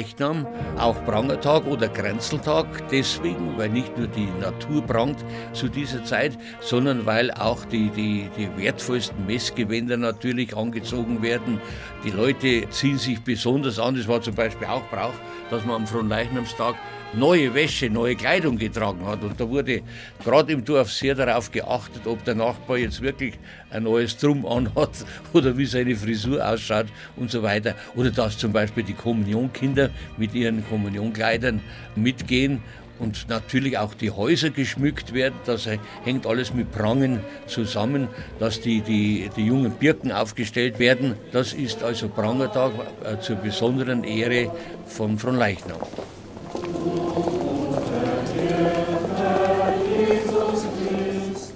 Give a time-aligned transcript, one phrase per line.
[0.00, 0.46] Leichnam,
[0.78, 5.18] auch Prangertag oder Grenzeltag, deswegen, weil nicht nur die Natur prangt
[5.52, 11.60] zu dieser Zeit, sondern weil auch die, die, die wertvollsten Messgewänder natürlich angezogen werden.
[12.02, 15.12] Die Leute ziehen sich besonders an, das war zum Beispiel auch Brauch,
[15.50, 16.76] dass man am Fronleichnamstag
[17.12, 19.22] neue Wäsche, neue Kleidung getragen hat.
[19.22, 19.82] Und da wurde
[20.24, 23.38] gerade im Dorf sehr darauf geachtet, ob der Nachbar jetzt wirklich
[23.70, 24.90] ein neues Drum anhat
[25.32, 26.86] oder wie seine Frisur ausschaut
[27.16, 27.74] und so weiter.
[27.94, 31.60] Oder dass zum Beispiel die Kommunionkinder mit ihren Kommunionkleidern
[31.96, 32.62] mitgehen
[33.00, 35.34] und natürlich auch die Häuser geschmückt werden.
[35.46, 35.66] Das
[36.04, 41.14] hängt alles mit Prangen zusammen, dass die, die, die jungen Birken aufgestellt werden.
[41.32, 42.72] Das ist also Prangertag
[43.04, 44.52] äh, zur besonderen Ehre
[44.86, 45.78] von Fronleichnam.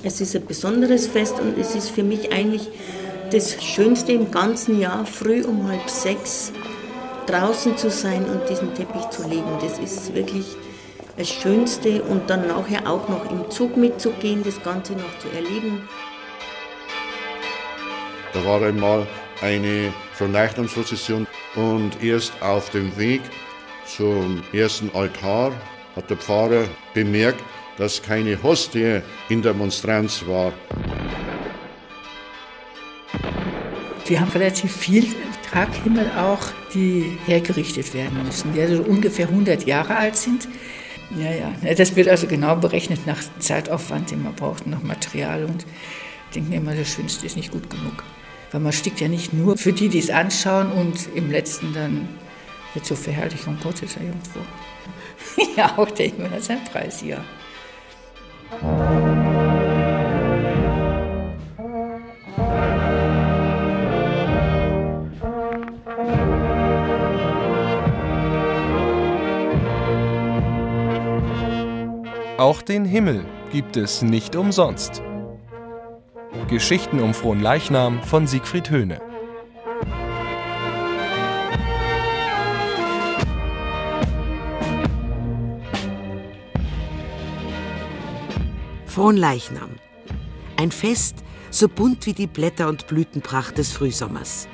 [0.07, 2.69] Es ist ein besonderes Fest und es ist für mich eigentlich
[3.31, 6.53] das Schönste im ganzen Jahr, früh um halb sechs
[7.27, 9.59] draußen zu sein und diesen Teppich zu legen.
[9.61, 10.45] Das ist wirklich
[11.17, 15.89] das Schönste und dann nachher auch noch im Zug mitzugehen, das Ganze noch zu erleben.
[18.33, 19.07] Da war einmal
[19.41, 23.23] eine Verleichnungsprozession und erst auf dem Weg
[23.87, 25.53] zum ersten Altar
[25.97, 27.43] hat der Pfarrer bemerkt,
[27.77, 30.53] dass keine Hostie in der Monstranz war.
[34.07, 35.07] Wir haben relativ viel
[35.51, 36.41] Traghimmel auch,
[36.75, 40.49] die hergerichtet werden müssen, die also ungefähr 100 Jahre alt sind.
[41.17, 41.75] Ja, ja.
[41.75, 45.45] Das wird also genau berechnet nach Zeitaufwand, den man braucht, nach Material.
[45.45, 45.65] Und
[46.29, 48.03] ich denke mir immer, das Schönste ist nicht gut genug.
[48.51, 52.09] Weil man stickt ja nicht nur für die, die es anschauen und im letzten dann
[52.75, 54.41] wird zur Verherrlichung Gottes irgendwo.
[55.57, 57.25] ja, auch der Himmel hat seinen Preis, ja.
[72.37, 75.03] Auch den Himmel gibt es nicht umsonst.
[76.49, 79.14] Geschichten um frohen Leichnam von Siegfried Höhne.
[88.95, 89.71] Fronleichnam.
[90.57, 94.47] Ein Fest so bunt wie die Blätter und Blütenpracht des Frühsommers.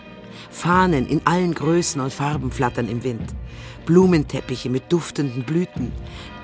[0.48, 3.34] Fahnen in allen Größen und Farben flattern im Wind.
[3.84, 5.92] Blumenteppiche mit duftenden Blüten,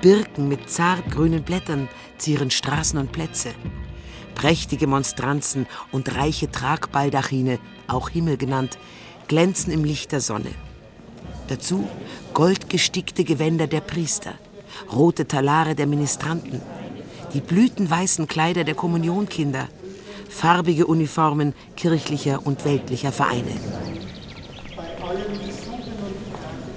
[0.03, 3.49] Birken mit zartgrünen Blättern zieren Straßen und Plätze.
[4.35, 7.57] Prächtige Monstranzen und reiche Tragbaldachine,
[7.87, 8.77] auch Himmel genannt,
[9.27, 10.51] glänzen im Licht der Sonne.
[11.47, 11.89] Dazu
[12.35, 14.35] goldgestickte Gewänder der Priester,
[14.93, 16.61] rote Talare der Ministranten,
[17.33, 19.67] die blütenweißen Kleider der Kommunionkinder,
[20.29, 23.51] farbige Uniformen kirchlicher und weltlicher Vereine.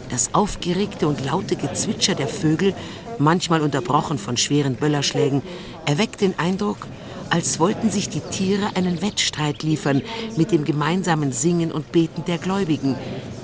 [0.09, 2.75] Das aufgeregte und laute Gezwitscher der Vögel,
[3.19, 5.43] manchmal unterbrochen von schweren Böllerschlägen,
[5.87, 6.89] erweckt den Eindruck,
[7.31, 10.03] als wollten sich die Tiere einen Wettstreit liefern
[10.37, 12.97] mit dem gemeinsamen Singen und Beten der Gläubigen,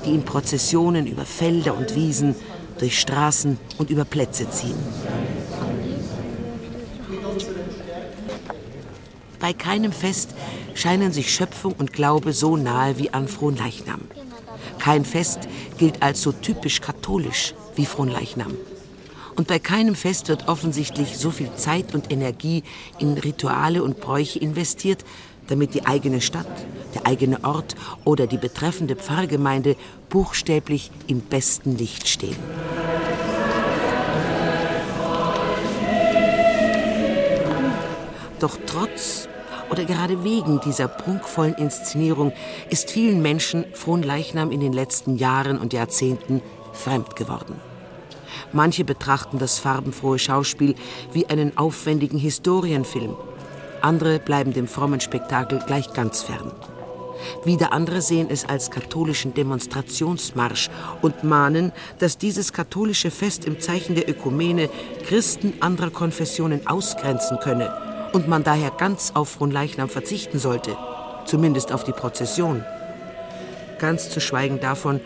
[0.05, 2.35] die in Prozessionen über Felder und Wiesen,
[2.79, 4.77] durch Straßen und über Plätze ziehen.
[9.41, 10.31] Bei keinem Fest
[10.75, 14.01] scheinen sich Schöpfung und Glaube so nahe wie an Fronleichnam.
[14.79, 15.41] Kein Fest
[15.79, 18.55] gilt als so typisch katholisch wie Fronleichnam.
[19.37, 22.63] Und bei keinem Fest wird offensichtlich so viel Zeit und Energie
[22.99, 25.05] in Rituale und Bräuche investiert,
[25.49, 26.47] damit die eigene Stadt,
[26.95, 29.77] der eigene Ort oder die betreffende Pfarrgemeinde
[30.09, 32.37] buchstäblich im besten Licht stehen.
[38.41, 39.29] Doch trotz
[39.71, 42.33] oder gerade wegen dieser prunkvollen Inszenierung
[42.71, 46.43] ist vielen Menschen Fronleichnam in den letzten Jahren und Jahrzehnten
[46.73, 47.61] fremd geworden.
[48.53, 50.75] Manche betrachten das farbenfrohe Schauspiel
[51.13, 53.17] wie einen aufwendigen Historienfilm.
[53.81, 56.53] Andere bleiben dem frommen Spektakel gleich ganz fern.
[57.45, 60.69] Wieder andere sehen es als katholischen Demonstrationsmarsch
[61.01, 64.69] und mahnen, dass dieses katholische Fest im Zeichen der Ökumene
[65.07, 70.77] Christen anderer Konfessionen ausgrenzen könne und man daher ganz auf Fronleichnam verzichten sollte,
[71.25, 72.65] zumindest auf die Prozession.
[73.79, 75.01] Ganz zu schweigen davon,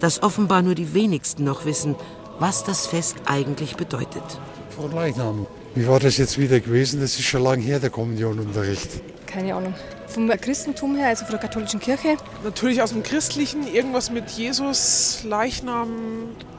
[0.00, 1.94] dass offenbar nur die wenigsten noch wissen,
[2.38, 4.24] was das Fest eigentlich bedeutet.
[4.70, 7.00] Fronleichnam Wie war das jetzt wieder gewesen?
[7.00, 8.90] Das ist schon lange her, der Kommunionunterricht.
[9.26, 9.74] Keine Ahnung.
[10.06, 12.16] Vom Christentum her, also von der katholischen Kirche?
[12.44, 15.88] Natürlich aus dem Christlichen, irgendwas mit Jesus, Leichnam,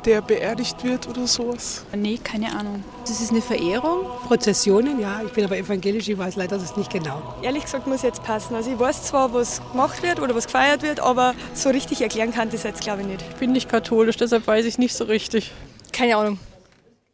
[0.03, 1.85] der beerdigt wird oder sowas.
[1.95, 2.83] Nee, keine Ahnung.
[3.07, 4.01] Das ist eine Verehrung?
[4.27, 5.21] Prozessionen, ja.
[5.25, 7.35] Ich bin aber evangelisch, ich weiß leider das nicht genau.
[7.41, 8.53] Ehrlich gesagt muss jetzt passen.
[8.53, 12.33] Also ich weiß zwar, was gemacht wird oder was gefeiert wird, aber so richtig erklären
[12.33, 13.21] kann das jetzt glaube ich nicht.
[13.29, 15.53] Ich bin nicht katholisch, deshalb weiß ich nicht so richtig.
[15.93, 16.37] Keine Ahnung.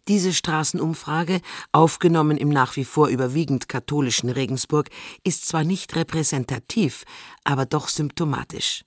[0.07, 4.89] Diese Straßenumfrage, aufgenommen im nach wie vor überwiegend katholischen Regensburg,
[5.23, 7.05] ist zwar nicht repräsentativ,
[7.43, 8.83] aber doch symptomatisch.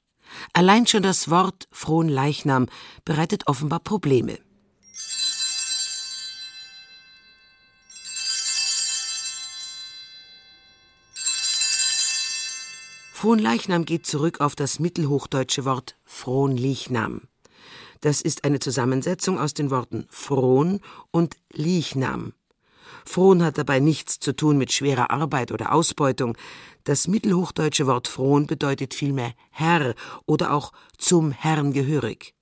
[0.53, 2.67] Allein schon das Wort frohen Leichnam
[3.05, 4.39] bereitet offenbar Probleme.
[13.13, 17.23] Fronleichnam geht zurück auf das mittelhochdeutsche Wort Fronlichnam.
[18.01, 20.81] Das ist eine Zusammensetzung aus den Worten Fron
[21.11, 22.33] und Liechnam.
[23.05, 26.37] Fron hat dabei nichts zu tun mit schwerer Arbeit oder Ausbeutung.
[26.85, 29.95] Das mittelhochdeutsche Wort Fron bedeutet vielmehr Herr
[30.27, 32.35] oder auch zum Herrn gehörig.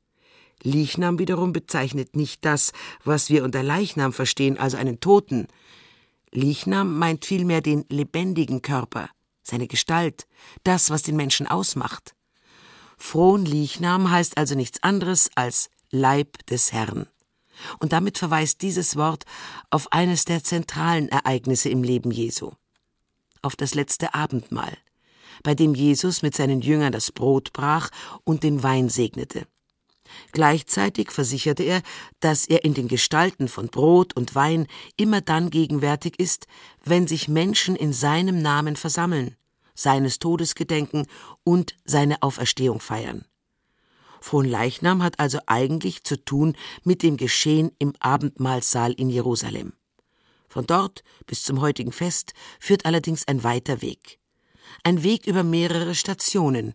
[0.62, 2.72] Liechnam wiederum bezeichnet nicht das,
[3.04, 5.48] was wir unter Leichnam verstehen, also einen Toten.
[6.30, 9.08] Liechnam meint vielmehr den lebendigen Körper,
[9.42, 10.26] seine Gestalt,
[10.62, 12.14] das, was den Menschen ausmacht.
[13.02, 17.08] Fronleichnam heißt also nichts anderes als Leib des Herrn.
[17.80, 19.24] Und damit verweist dieses Wort
[19.70, 22.52] auf eines der zentralen Ereignisse im Leben Jesu,
[23.42, 24.78] auf das letzte Abendmahl,
[25.42, 27.90] bei dem Jesus mit seinen Jüngern das Brot brach
[28.24, 29.46] und den Wein segnete.
[30.30, 31.82] Gleichzeitig versicherte er,
[32.20, 36.46] dass er in den Gestalten von Brot und Wein immer dann gegenwärtig ist,
[36.84, 39.36] wenn sich Menschen in seinem Namen versammeln,
[39.74, 41.06] seines Todes gedenken
[41.44, 43.24] und seine Auferstehung feiern.
[44.20, 49.72] Fronleichnam hat also eigentlich zu tun mit dem Geschehen im Abendmahlsaal in Jerusalem.
[50.48, 54.18] Von dort bis zum heutigen Fest führt allerdings ein weiter Weg.
[54.84, 56.74] Ein Weg über mehrere Stationen,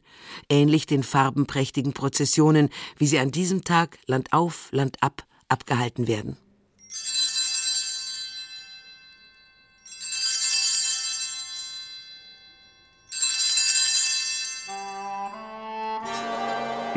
[0.49, 6.37] ähnlich den farbenprächtigen Prozessionen, wie sie an diesem Tag Land auf, Land ab abgehalten werden.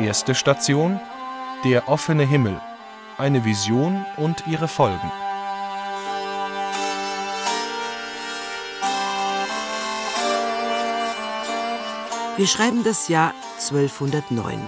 [0.01, 0.99] Erste Station
[1.63, 2.59] Der offene Himmel.
[3.19, 5.11] Eine Vision und ihre Folgen.
[12.35, 14.67] Wir schreiben das Jahr 1209.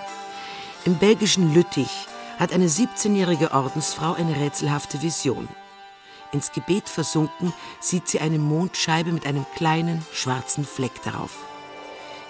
[0.85, 2.07] Im belgischen Lüttich
[2.37, 5.47] hat eine 17-jährige Ordensfrau eine rätselhafte Vision.
[6.31, 11.52] Ins Gebet versunken sieht sie eine Mondscheibe mit einem kleinen schwarzen Fleck darauf.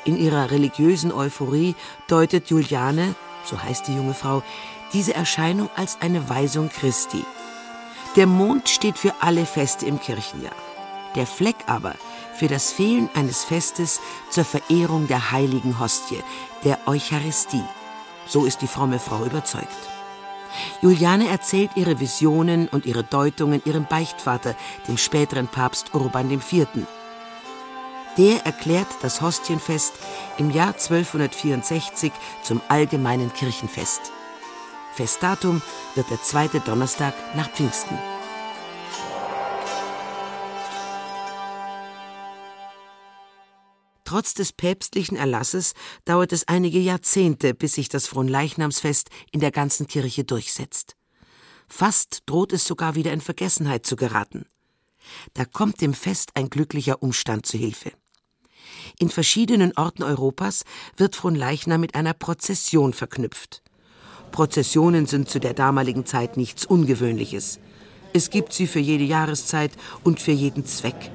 [0.05, 1.75] In ihrer religiösen Euphorie
[2.07, 3.15] deutet Juliane,
[3.45, 4.43] so heißt die junge Frau,
[4.91, 7.23] diese Erscheinung als eine Weisung Christi.
[8.15, 10.55] Der Mond steht für alle Feste im Kirchenjahr.
[11.15, 11.95] Der Fleck aber
[12.35, 16.21] für das Fehlen eines Festes zur Verehrung der heiligen Hostie,
[16.63, 17.63] der Eucharistie.
[18.27, 19.67] So ist die fromme Frau überzeugt.
[20.81, 24.55] Juliane erzählt ihre Visionen und ihre Deutungen ihrem Beichtvater,
[24.87, 26.67] dem späteren Papst Urban IV.
[28.17, 29.93] Der erklärt das Hostienfest
[30.37, 32.11] im Jahr 1264
[32.43, 34.11] zum allgemeinen Kirchenfest.
[34.93, 35.63] Festdatum
[35.95, 37.97] wird der zweite Donnerstag nach Pfingsten.
[44.05, 45.73] Trotz des päpstlichen Erlasses
[46.05, 50.95] dauert es einige Jahrzehnte, bis sich das Fronleichnamsfest in der ganzen Kirche durchsetzt.
[51.67, 54.45] Fast droht es sogar wieder in Vergessenheit zu geraten.
[55.33, 57.91] Da kommt dem Fest ein glücklicher Umstand zu Hilfe.
[58.99, 60.63] In verschiedenen Orten Europas
[60.97, 63.61] wird Fronleichnam mit einer Prozession verknüpft.
[64.31, 67.59] Prozessionen sind zu der damaligen Zeit nichts Ungewöhnliches.
[68.13, 69.71] Es gibt sie für jede Jahreszeit
[70.03, 71.11] und für jeden Zweck,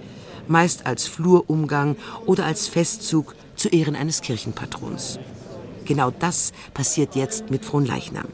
[0.48, 5.18] meist als Flurumgang oder als Festzug zu Ehren eines Kirchenpatrons.
[5.84, 8.28] Genau das passiert jetzt mit Fronleichnam.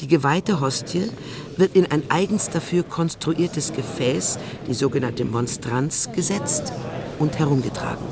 [0.00, 1.10] Die geweihte Hostie
[1.56, 4.38] wird in ein eigens dafür konstruiertes Gefäß,
[4.68, 6.72] die sogenannte Monstranz, gesetzt
[7.18, 8.04] und herumgetragen.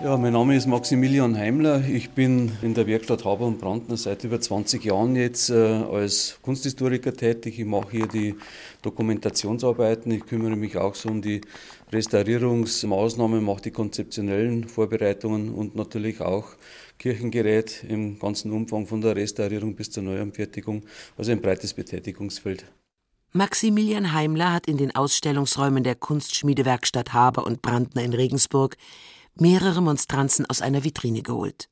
[0.00, 1.84] Ja, mein Name ist Maximilian Heimler.
[1.86, 6.38] Ich bin in der Werkstatt Haber und Brandner seit über 20 Jahren jetzt äh, als
[6.42, 7.60] Kunsthistoriker tätig.
[7.60, 8.34] Ich mache hier die
[8.82, 10.10] Dokumentationsarbeiten.
[10.10, 11.42] Ich kümmere mich auch so um die
[11.92, 16.48] Restaurierungsmaßnahmen, mache die konzeptionellen Vorbereitungen und natürlich auch
[16.98, 20.82] Kirchengerät im ganzen Umfang von der Restaurierung bis zur Neuanfertigung.
[21.16, 22.64] Also ein breites Betätigungsfeld.
[23.32, 28.76] Maximilian Heimler hat in den Ausstellungsräumen der Kunstschmiedewerkstatt Haber und Brandner in Regensburg
[29.36, 31.68] mehrere Monstranzen aus einer Vitrine geholt.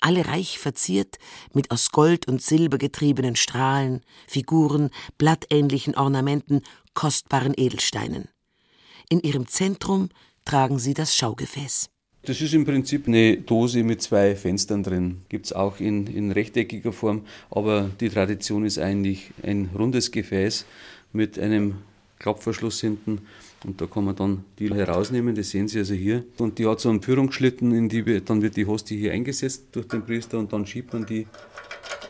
[0.00, 1.18] Alle reich verziert
[1.52, 6.62] mit aus Gold und Silber getriebenen Strahlen, Figuren, blattähnlichen Ornamenten,
[6.94, 8.28] kostbaren Edelsteinen.
[9.08, 10.08] In ihrem Zentrum
[10.44, 11.90] tragen sie das Schaugefäß.
[12.22, 15.22] Das ist im Prinzip eine Dose mit zwei Fenstern drin.
[15.30, 20.66] Gibt es auch in, in rechteckiger Form, aber die Tradition ist eigentlich ein rundes Gefäß
[21.12, 21.76] mit einem
[22.18, 23.22] Klappverschluss hinten.
[23.64, 26.24] Und da kann man dann die herausnehmen, das sehen Sie also hier.
[26.38, 29.86] Und die hat so einen Führungsschlitten, in die dann wird die Hostie hier eingesetzt durch
[29.88, 31.26] den Priester und dann schiebt man die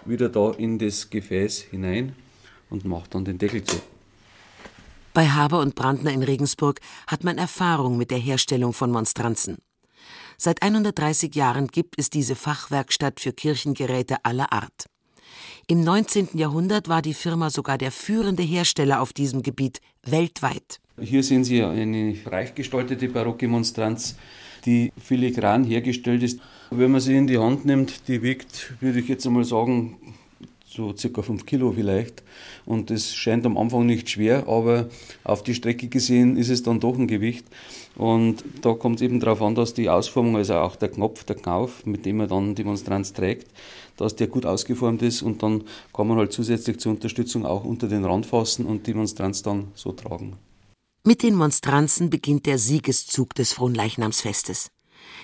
[0.05, 2.15] wieder da in das Gefäß hinein
[2.71, 3.77] und macht dann den Deckel zu.
[5.13, 9.59] Bei Haber und Brandner in Regensburg hat man Erfahrung mit der Herstellung von Monstranzen.
[10.39, 14.87] Seit 130 Jahren gibt es diese Fachwerkstatt für Kirchengeräte aller Art.
[15.67, 16.31] Im 19.
[16.35, 20.81] Jahrhundert war die Firma sogar der führende Hersteller auf diesem Gebiet weltweit.
[21.01, 24.17] Hier sehen Sie eine reich gestaltete barocke Monstranz,
[24.67, 26.41] die filigran hergestellt ist.
[26.71, 29.97] Wenn man sie in die Hand nimmt, die wiegt, würde ich jetzt einmal sagen,
[30.71, 32.23] so circa 5 Kilo vielleicht.
[32.65, 34.89] Und das scheint am Anfang nicht schwer, aber
[35.25, 37.45] auf die Strecke gesehen ist es dann doch ein Gewicht.
[37.97, 41.37] Und da kommt es eben darauf an, dass die Ausformung, also auch der Knopf, der
[41.37, 43.49] Knauf, mit dem man dann die Monstranz trägt,
[44.01, 47.87] dass der gut ausgeformt ist und dann kann man halt zusätzlich zur Unterstützung auch unter
[47.87, 50.39] den Rand fassen und die Monstranz dann so tragen.
[51.05, 54.71] Mit den Monstranzen beginnt der Siegeszug des Fronleichnamsfestes.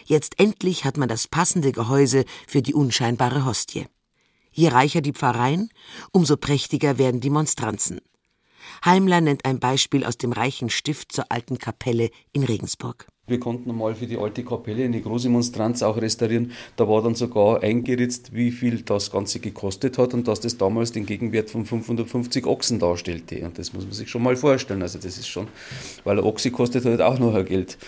[0.04, 3.86] Jetzt endlich hat man das passende Gehäuse für die unscheinbare Hostie.
[4.52, 5.70] Je reicher die Pfarreien,
[6.12, 8.00] umso prächtiger werden die Monstranzen.
[8.84, 13.06] Heimler nennt ein Beispiel aus dem reichen Stift zur alten Kapelle in Regensburg.
[13.28, 16.52] Wir konnten einmal für die alte Kapelle eine große Monstranz auch restaurieren.
[16.76, 20.92] Da war dann sogar eingeritzt, wie viel das Ganze gekostet hat und dass das damals
[20.92, 23.44] den Gegenwert von 550 Ochsen darstellte.
[23.44, 24.80] Und das muss man sich schon mal vorstellen.
[24.80, 25.48] Also das ist schon,
[26.04, 27.78] weil ein Ochse kostet halt auch noch Geld.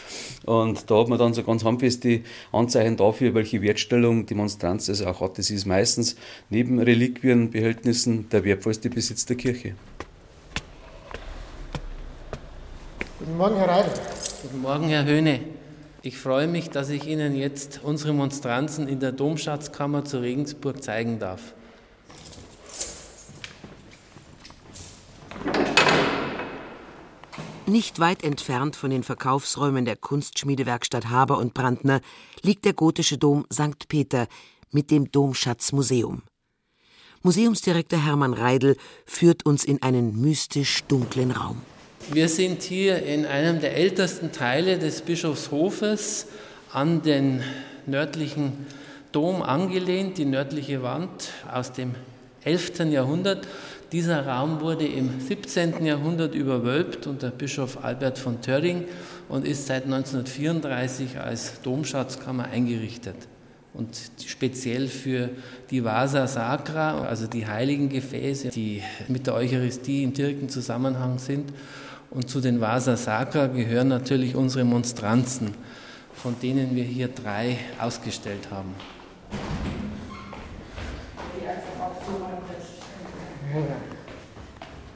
[0.45, 5.07] Und da hat man dann so ganz handfeste Anzeichen dafür, welche Wertstellung die Monstranz also
[5.07, 5.39] auch hat.
[5.39, 6.17] Das ist meistens
[6.51, 9.77] neben Reliquienbehältnissen der wertvollste Besitz der Kirche.
[13.21, 13.93] Guten Morgen, Herr Reidel.
[14.41, 15.41] Guten Morgen, Herr Höhne.
[16.01, 21.19] Ich freue mich, dass ich Ihnen jetzt unsere Monstranzen in der Domschatzkammer zu Regensburg zeigen
[21.19, 21.55] darf.
[27.67, 32.01] Nicht weit entfernt von den Verkaufsräumen der Kunstschmiedewerkstatt Haber und Brandner
[32.43, 33.89] liegt der gotische Dom St.
[33.89, 34.29] Peter
[34.71, 36.23] mit dem Domschatzmuseum.
[37.23, 41.61] Museumsdirektor Hermann Reidel führt uns in einen mystisch dunklen Raum.
[42.11, 46.27] Wir sind hier in einem der ältesten Teile des Bischofshofes
[46.73, 47.43] an den
[47.85, 48.67] nördlichen
[49.13, 51.11] Dom angelehnt, die nördliche Wand
[51.53, 51.95] aus dem
[52.45, 52.79] 11.
[52.91, 53.47] Jahrhundert.
[53.93, 55.85] Dieser Raum wurde im 17.
[55.85, 58.87] Jahrhundert überwölbt unter Bischof Albert von Töring
[59.29, 63.17] und ist seit 1934 als Domschatzkammer eingerichtet.
[63.75, 65.29] Und speziell für
[65.71, 71.53] die Vasa Sacra, also die heiligen Gefäße, die mit der Eucharistie im direkten Zusammenhang sind.
[72.11, 75.55] Und zu den Vasa Sacra gehören natürlich unsere Monstranzen,
[76.15, 78.75] von denen wir hier drei ausgestellt haben.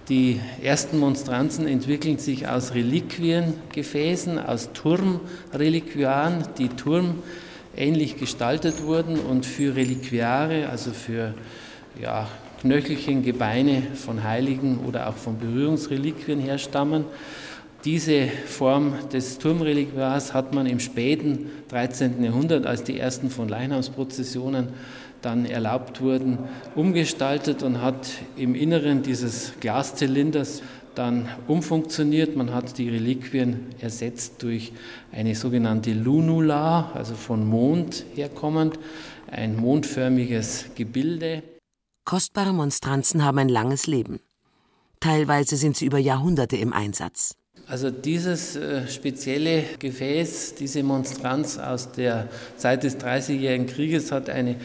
[0.09, 9.77] Die ersten Monstranzen entwickeln sich aus Reliquiengefäßen, aus Turmreliquiaren, die turmähnlich gestaltet wurden und für
[9.77, 11.35] Reliquiare, also für
[12.01, 12.27] ja,
[12.63, 17.07] Knöchelchen, Gebeine von Heiligen oder auch von Berührungsreliquien herstammen.
[17.85, 22.23] Diese Form des Turmreliquiars hat man im späten 13.
[22.23, 24.69] Jahrhundert, als die ersten von Leichnamsprozessionen
[25.23, 26.39] dann erlaubt wurden,
[26.77, 30.63] umgestaltet und hat im Inneren dieses Glaszylinders
[30.95, 32.37] dann umfunktioniert.
[32.37, 34.73] Man hat die Reliquien ersetzt durch
[35.11, 38.79] eine sogenannte Lunula, also von Mond herkommend,
[39.29, 41.43] ein mondförmiges Gebilde.
[42.05, 44.21] Kostbare Monstranzen haben ein langes Leben.
[45.01, 47.37] Teilweise sind sie über Jahrhunderte im Einsatz.
[47.69, 54.57] Also dieses äh, spezielle Gefäß, diese Monstranz aus der Zeit des Dreißigjährigen Krieges hat eine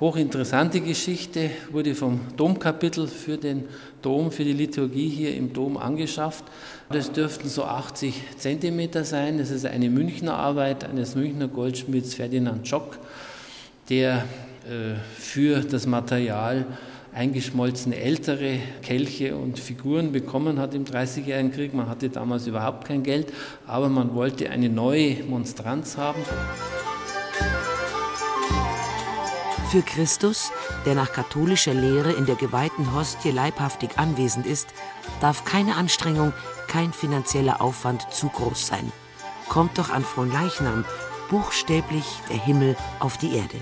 [0.00, 3.64] hochinteressante Geschichte, wurde vom Domkapitel für den
[4.00, 6.44] Dom, für die Liturgie hier im Dom angeschafft.
[6.88, 9.38] Das dürften so 80 Zentimeter sein.
[9.38, 12.98] Das ist eine Münchner Arbeit eines Münchner Goldschmieds Ferdinand Schock,
[13.90, 14.24] der
[15.18, 16.66] für das Material
[17.16, 21.72] eingeschmolzene ältere Kelche und Figuren bekommen hat im Dreißigjährigen Krieg.
[21.72, 23.32] Man hatte damals überhaupt kein Geld,
[23.66, 26.22] aber man wollte eine neue Monstranz haben.
[29.70, 30.52] Für Christus,
[30.84, 34.68] der nach katholischer Lehre in der geweihten Hostie leibhaftig anwesend ist,
[35.20, 36.32] darf keine Anstrengung,
[36.68, 38.92] kein finanzieller Aufwand zu groß sein.
[39.48, 40.84] Kommt doch an Fronleichnam
[41.30, 43.56] buchstäblich der Himmel auf die Erde.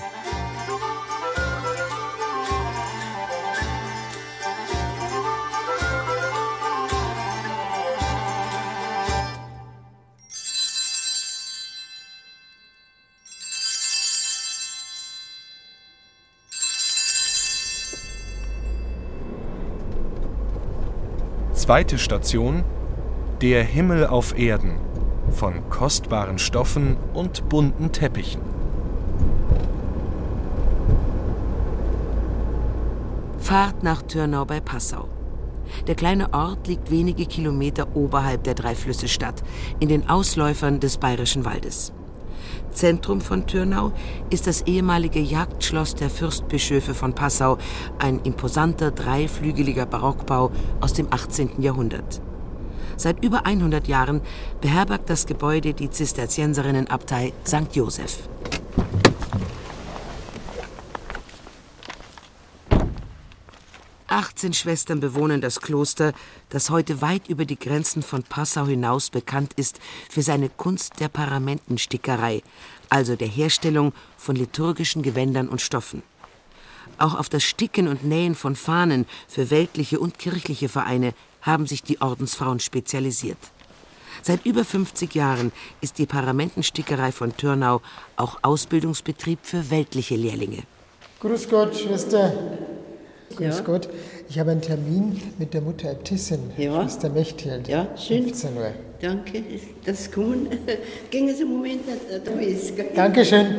[21.64, 22.62] Zweite Station
[23.40, 24.75] Der Himmel auf Erden
[25.30, 28.42] von kostbaren Stoffen und bunten Teppichen.
[33.38, 35.09] Fahrt nach Türnau bei Passau.
[35.87, 39.42] Der kleine Ort liegt wenige Kilometer oberhalb der Dreiflüsse-Stadt,
[39.80, 41.94] in den Ausläufern des Bayerischen Waldes.
[42.75, 43.93] Zentrum von Türnau
[44.31, 47.59] ist das ehemalige Jagdschloss der Fürstbischöfe von Passau,
[47.99, 50.50] ein imposanter dreiflügeliger Barockbau
[50.81, 51.62] aus dem 18.
[51.62, 52.21] Jahrhundert.
[52.97, 54.21] Seit über 100 Jahren
[54.61, 57.75] beherbergt das Gebäude die Zisterzienserinnenabtei St.
[57.75, 58.28] Joseph.
[64.25, 66.14] 18 Schwestern bewohnen das Kloster,
[66.49, 71.09] das heute weit über die Grenzen von Passau hinaus bekannt ist für seine Kunst der
[71.09, 72.43] Paramentenstickerei,
[72.88, 76.02] also der Herstellung von liturgischen Gewändern und Stoffen.
[76.97, 81.12] Auch auf das Sticken und Nähen von Fahnen für weltliche und kirchliche Vereine
[81.43, 83.37] haben sich die Ordensfrauen spezialisiert.
[84.23, 85.52] Seit über 50 Jahren
[85.83, 87.83] ist die Paramentenstickerei von Türnau
[88.16, 90.62] auch Ausbildungsbetrieb für weltliche Lehrlinge.
[91.21, 92.33] Grüß Gott, Schwester.
[93.36, 93.60] Grüß Ja.
[93.62, 93.88] Gott.
[94.28, 96.82] Ich habe einen Termin mit der Mutter Äbtissin, Ja.
[96.82, 97.68] Schwester Mechthild.
[97.68, 98.24] Ja, schön.
[98.24, 98.72] 15 Uhr.
[99.00, 99.42] Danke,
[99.84, 100.48] das kommen.
[101.10, 102.72] Gehen Sie einen Moment nicht da ist.
[102.96, 103.56] Dankeschön.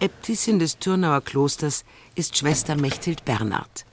[0.00, 3.84] Äbtissin des Türnauer Klosters ist Schwester Mechthild Bernhard.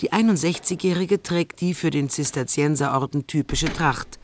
[0.00, 4.18] Die 61-Jährige trägt die für den Zisterzienserorden typische Tracht.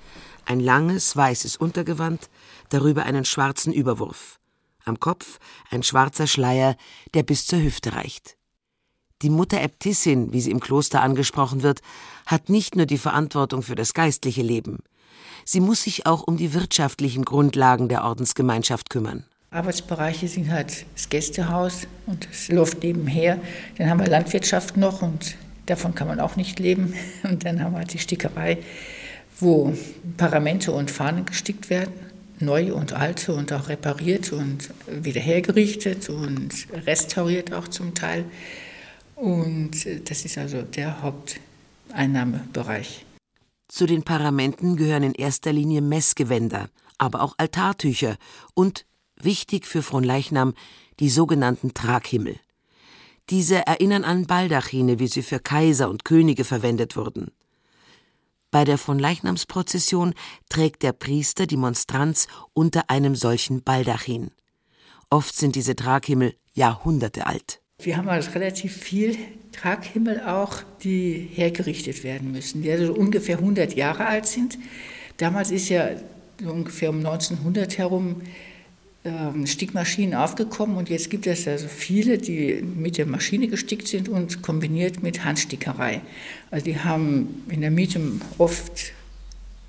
[0.45, 2.29] Ein langes, weißes Untergewand,
[2.69, 4.39] darüber einen schwarzen Überwurf.
[4.85, 5.39] Am Kopf
[5.71, 6.77] ein schwarzer Schleier,
[7.15, 8.37] der bis zur Hüfte reicht.
[9.23, 11.81] Die Mutter Äbtissin, wie sie im Kloster angesprochen wird,
[12.27, 14.81] hat nicht nur die Verantwortung für das geistliche Leben.
[15.45, 19.25] Sie muss sich auch um die wirtschaftlichen Grundlagen der Ordensgemeinschaft kümmern.
[19.53, 23.39] Arbeitsbereiche sind halt das Gästehaus und das läuft nebenher.
[23.77, 26.95] Dann haben wir Landwirtschaft noch und davon kann man auch nicht leben.
[27.23, 28.59] Und dann haben wir halt die Stickerei,
[29.39, 29.75] wo
[30.17, 31.93] Paramente und Fahnen gestickt werden,
[32.41, 36.51] neue und alte und auch repariert und wieder hergerichtet und
[36.87, 38.25] restauriert auch zum Teil.
[39.23, 43.07] Und äh, das ist also der Haupteinnahmebereich.
[43.69, 48.17] Zu den Paramenten gehören in erster Linie Messgewänder, aber auch Altartücher
[48.55, 50.55] und, wichtig für Fronleichnam,
[50.99, 52.41] die sogenannten Traghimmel.
[53.31, 57.31] Diese erinnern an Baldachine, wie sie für Kaiser und Könige verwendet wurden.
[58.51, 60.15] Bei der Fronleichnamsprozession
[60.49, 64.33] trägt der Priester die Monstranz unter einem solchen Baldachin.
[65.11, 67.62] Oft sind diese Traghimmel Jahrhunderte alt.
[67.83, 69.17] Wir haben also relativ viel
[69.53, 74.59] Traghimmel auch, die hergerichtet werden müssen, die also ungefähr 100 Jahre alt sind.
[75.17, 75.91] Damals ist ja
[76.45, 78.23] ungefähr um 1900 herum
[79.05, 84.09] ähm, Stickmaschinen aufgekommen und jetzt gibt es also viele, die mit der Maschine gestickt sind
[84.09, 86.03] und kombiniert mit Handstickerei.
[86.51, 88.01] Also die haben in der Mitte
[88.39, 88.93] oft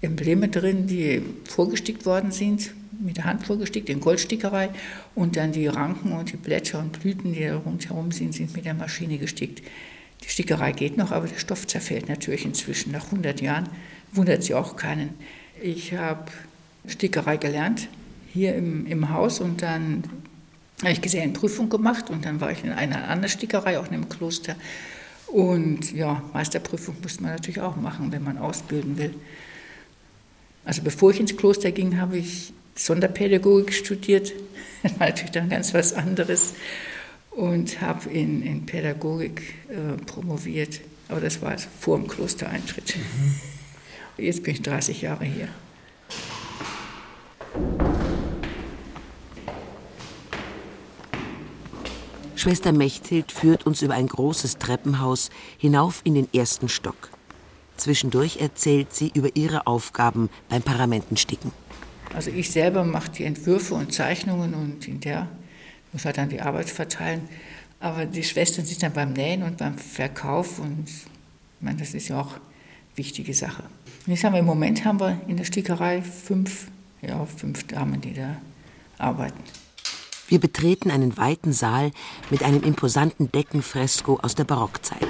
[0.01, 4.69] Embleme drin, die vorgestickt worden sind, mit der Hand vorgestickt in Goldstickerei
[5.15, 8.65] und dann die Ranken und die Blätter und Blüten, die da rundherum sind, sind mit
[8.65, 9.61] der Maschine gestickt.
[10.23, 12.91] Die Stickerei geht noch, aber der Stoff zerfällt natürlich inzwischen.
[12.91, 13.67] Nach 100 Jahren
[14.13, 15.09] wundert sie auch keinen.
[15.61, 16.31] Ich habe
[16.87, 17.89] Stickerei gelernt
[18.31, 20.03] hier im, im Haus und dann
[20.81, 24.09] habe ich Gesellenprüfung gemacht und dann war ich in einer anderen Stickerei, auch in einem
[24.09, 24.55] Kloster.
[25.27, 29.13] Und ja, Meisterprüfung muss man natürlich auch machen, wenn man ausbilden will.
[30.65, 34.33] Also bevor ich ins Kloster ging, habe ich Sonderpädagogik studiert.
[34.81, 36.53] Das war natürlich dann ganz was anderes.
[37.31, 40.81] Und habe in, in Pädagogik äh, promoviert.
[41.09, 42.95] Aber das war also vor dem Klostereintritt.
[44.17, 45.47] Jetzt bin ich 30 Jahre hier.
[52.35, 57.09] Schwester Mechthild führt uns über ein großes Treppenhaus hinauf in den ersten Stock.
[57.77, 61.51] Zwischendurch erzählt sie über ihre Aufgaben beim Paramentensticken.
[62.15, 65.27] Also ich selber mache die Entwürfe und Zeichnungen und in der
[65.91, 67.27] muss halt dann die Arbeit verteilen.
[67.79, 71.05] Aber die Schwestern sind dann beim Nähen und beim Verkauf und ich
[71.59, 72.41] meine, das ist ja auch eine
[72.95, 73.63] wichtige Sache.
[74.05, 76.67] Jetzt haben wir im Moment haben wir in der Stickerei fünf,
[77.01, 78.37] ja, fünf Damen, die da
[78.97, 79.39] arbeiten.
[80.27, 81.91] Wir betreten einen weiten Saal
[82.29, 85.07] mit einem imposanten Deckenfresko aus der Barockzeit.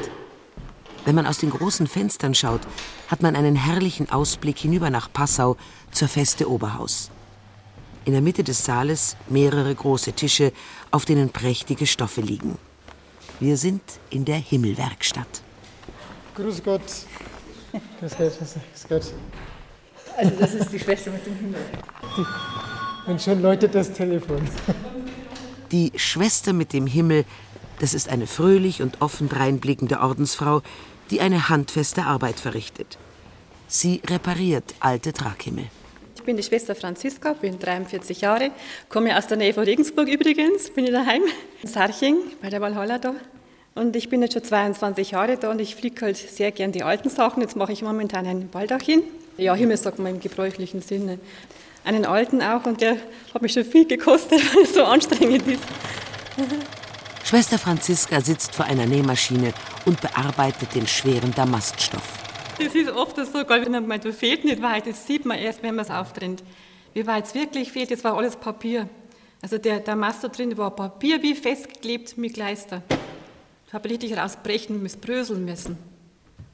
[1.05, 2.61] Wenn man aus den großen Fenstern schaut,
[3.07, 5.57] hat man einen herrlichen Ausblick hinüber nach Passau
[5.93, 7.09] zur Feste Oberhaus.
[8.05, 10.51] In der Mitte des Saales mehrere große Tische,
[10.91, 12.57] auf denen prächtige Stoffe liegen.
[13.39, 15.41] Wir sind in der Himmelwerkstatt.
[16.35, 16.81] Grüß Gott.
[17.99, 19.13] Grüß Gott, grüß Gott.
[20.17, 21.61] Also das ist die Schwester mit dem Himmel.
[23.07, 24.47] Und schon läutet das Telefon.
[25.71, 27.25] Die Schwester mit dem Himmel,
[27.79, 30.61] das ist eine fröhlich und offen dreinblickende Ordensfrau,
[31.09, 32.97] die eine handfeste Arbeit verrichtet.
[33.67, 35.65] Sie repariert alte Traghimmel.
[36.23, 38.51] Ich bin die Schwester Franziska, bin 43 Jahre,
[38.87, 41.21] komme aus der Nähe von Regensburg übrigens, bin ich daheim,
[41.61, 43.13] in Sarching bei der Valhalla da.
[43.75, 46.81] Und ich bin jetzt schon 22 Jahre da und ich fliege halt sehr gern die
[46.81, 47.41] alten Sachen.
[47.41, 49.03] Jetzt mache ich momentan einen Baldachin.
[49.35, 51.19] Ja, Himmel sagt man im gebräuchlichen Sinne.
[51.83, 52.95] Einen alten auch und der
[53.33, 55.63] hat mich schon viel gekostet, weil es so anstrengend ist.
[57.25, 62.22] Schwester Franziska sitzt vor einer Nähmaschine und bearbeitet den schweren Damaststoff.
[62.57, 65.75] Das ist oft so, wenn man da fehlt nicht weit, das sieht man erst, wenn
[65.75, 66.43] man es auftrennt.
[66.93, 68.87] Wie weit es wirklich fehlt, das war alles Papier.
[69.41, 72.83] Also der, der Mast da drin war Papier wie festgeklebt mit Kleister.
[72.87, 75.77] Da habe ich richtig rausbrechen müssen, bröseln müssen.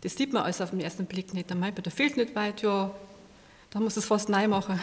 [0.02, 1.52] Das sieht man alles auf den ersten Blick nicht.
[1.52, 2.90] Da meint man, da fehlt nicht weit, ja,
[3.70, 4.76] da muss es fast neu machen.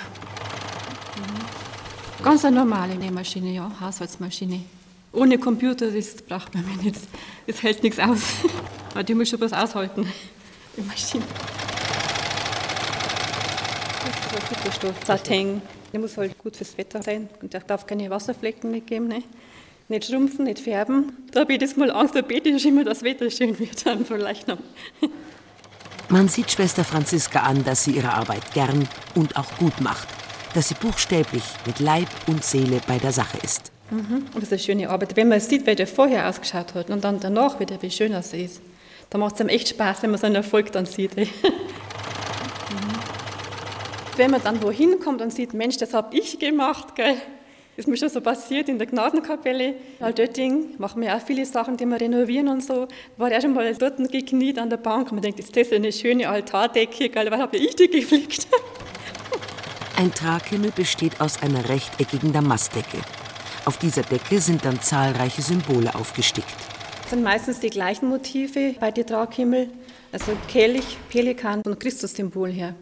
[1.17, 2.23] Mhm.
[2.25, 4.61] Ganz eine normale Nähmaschine, ja, Haushaltsmaschine.
[5.13, 7.01] Ohne Computer, das braucht man mir nicht.
[7.47, 8.21] Das hält nichts aus.
[8.91, 10.07] Aber die muss schon was aushalten
[10.77, 11.25] die Maschine.
[14.05, 15.63] Das ist ein Superstoff, Satin.
[15.93, 19.09] Der muss halt gut fürs Wetter sein und der darf keine Wasserflecken mitgeben.
[19.09, 19.23] Ne?
[19.89, 21.17] Nicht schrumpfen, nicht färben.
[21.33, 23.87] Da habe ich das mal Angst, da bete ich immer, dass das Wetter schön wird
[23.87, 24.59] dann von Leichnam.
[26.09, 30.09] Man sieht Schwester Franziska an, dass sie ihre Arbeit gern und auch gut macht.
[30.55, 33.73] Dass sie buchstäblich mit Leib und Seele bei der Sache ist.
[33.91, 34.27] Mhm.
[34.33, 35.17] Und das ist eine schöne Arbeit.
[35.17, 38.33] Wenn man sieht, wie der vorher ausgeschaut hat und dann danach wieder, wie schön das
[38.33, 38.61] ist.
[39.17, 41.13] Da macht es einem echt Spaß, wenn man so einen Erfolg dann sieht.
[44.19, 47.15] Wenn man dann wohin kommt und sieht, Mensch, das habe ich gemacht, gell?
[47.79, 49.77] ist mir schon so passiert in der Gnadenkapelle.
[50.01, 52.89] Altötting machen wir auch viele Sachen, die wir renovieren und so.
[53.17, 55.91] War auch schon mal dort gekniet an der Bank und man denkt, ist das eine
[55.93, 57.31] schöne Altardecke, gell?
[57.31, 58.49] Was habe ich die geflickt?
[59.97, 62.99] Ein Traghimmel besteht aus einer rechteckigen Damastdecke.
[63.65, 66.76] Auf dieser Decke sind dann zahlreiche Symbole aufgestickt.
[67.07, 69.71] Das sind meistens die gleichen Motive bei den Traghimmel,
[70.11, 72.75] also Kelch, Pelikan und Christus-Symbol her.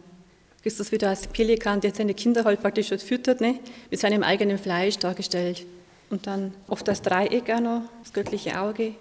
[0.63, 3.59] Christus wieder als Pelikan, der seine Kinder halt praktisch schon füttert, ne?
[3.91, 5.67] mit seinem eigenen Fleisch dargestellt.
[6.09, 8.95] Und dann oft das Dreieck auch noch, das göttliche Auge.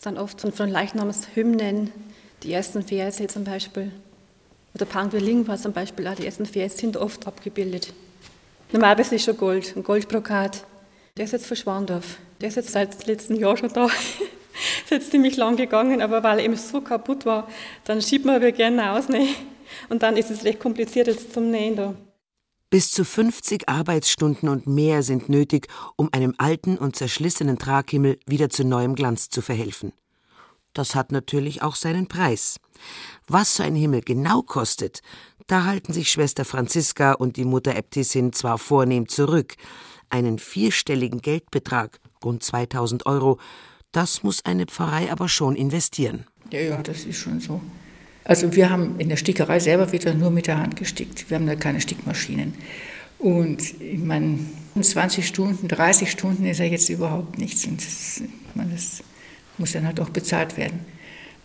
[0.00, 1.92] Dann oft von, von Leichnamshymnen,
[2.42, 3.92] die ersten Verse zum Beispiel.
[4.74, 7.92] Oder Pangwe Lingua zum Beispiel, auch die ersten Verse sind oft abgebildet.
[8.72, 10.64] Normalerweise ist schon Gold, ein Goldbrokat.
[11.18, 12.00] Der ist jetzt verschwunden.
[12.42, 13.86] Der ist jetzt seit letztem Jahr schon da.
[14.84, 17.48] ist jetzt ziemlich lang gegangen, aber weil er eben so kaputt war,
[17.84, 19.08] dann schiebt man aber gerne aus.
[19.08, 19.28] Ne?
[19.88, 21.94] Und dann ist es recht kompliziert jetzt zum Nähen da.
[22.68, 28.50] Bis zu 50 Arbeitsstunden und mehr sind nötig, um einem alten und zerschlissenen Traghimmel wieder
[28.50, 29.92] zu neuem Glanz zu verhelfen.
[30.72, 32.58] Das hat natürlich auch seinen Preis.
[33.28, 35.00] Was so ein Himmel genau kostet,
[35.46, 39.54] da halten sich Schwester Franziska und die Mutter Äbtissin zwar vornehm zurück,
[40.08, 43.38] einen vierstelligen Geldbetrag, rund 2000 Euro,
[43.92, 46.26] das muss eine Pfarrei aber schon investieren.
[46.50, 47.60] Ja, ja, das ist schon so.
[48.24, 51.28] Also wir haben in der Stickerei selber wieder nur mit der Hand gestickt.
[51.28, 52.54] Wir haben da keine Stickmaschinen.
[53.18, 54.38] Und ich meine,
[54.80, 57.64] 20 Stunden, 30 Stunden ist ja jetzt überhaupt nichts.
[57.66, 58.22] Und das,
[58.54, 59.02] meine, das
[59.58, 60.80] muss dann halt auch bezahlt werden.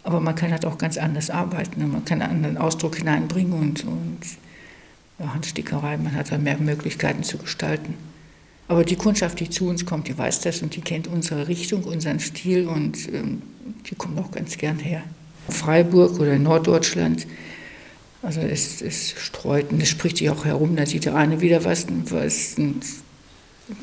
[0.03, 1.91] Aber man kann halt auch ganz anders arbeiten.
[1.91, 4.19] Man kann einen anderen Ausdruck hineinbringen und, und
[5.19, 7.95] ja, Handstickerei, man hat da mehr Möglichkeiten zu gestalten.
[8.67, 11.83] Aber die Kundschaft, die zu uns kommt, die weiß das und die kennt unsere Richtung,
[11.83, 13.41] unseren Stil und ähm,
[13.89, 15.03] die kommt auch ganz gern her.
[15.49, 17.25] Freiburg oder in Norddeutschland,
[18.21, 21.63] also es, es streut und es spricht sich auch herum, da sieht der eine wieder
[21.63, 22.55] was, was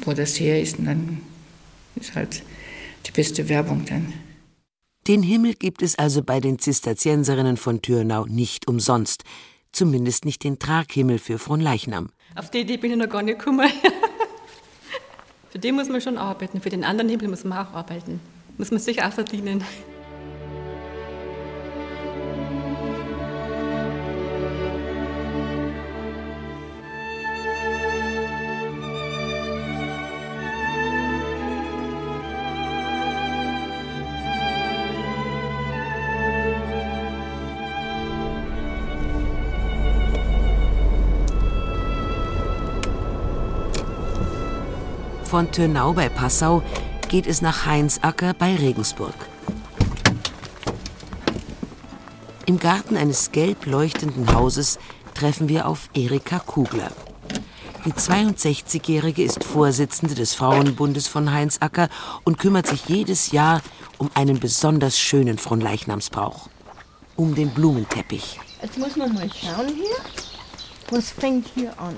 [0.04, 1.20] wo das her ist und dann
[1.96, 2.42] ist halt
[3.06, 4.12] die beste Werbung dann.
[5.06, 9.24] Den Himmel gibt es also bei den Zisterzienserinnen von Türnau nicht umsonst,
[9.72, 12.10] zumindest nicht den Traghimmel für Fronleichnam.
[12.34, 13.70] Auf die Idee bin ich noch gar nicht gekommen.
[15.54, 18.18] Für den muss man schon arbeiten, für den anderen Himmel muss man auch arbeiten.
[18.58, 19.62] Muss man sich auch verdienen.
[45.34, 46.62] Von Tönau bei Passau
[47.08, 49.16] geht es nach Heinsacker bei Regensburg.
[52.46, 54.78] Im Garten eines gelb leuchtenden Hauses
[55.12, 56.92] treffen wir auf Erika Kugler.
[57.84, 61.88] Die 62-Jährige ist Vorsitzende des Frauenbundes von Heinsacker
[62.22, 63.60] und kümmert sich jedes Jahr
[63.98, 66.48] um einen besonders schönen Fronleichnamsbrauch.
[67.16, 68.38] Um den Blumenteppich.
[68.62, 70.33] Jetzt muss man mal schauen hier.
[70.90, 71.96] Was fängt hier an?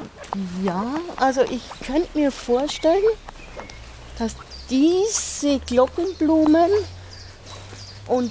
[0.64, 3.02] Ja, also ich könnte mir vorstellen,
[4.18, 4.34] dass
[4.70, 6.70] diese Glockenblumen
[8.06, 8.30] und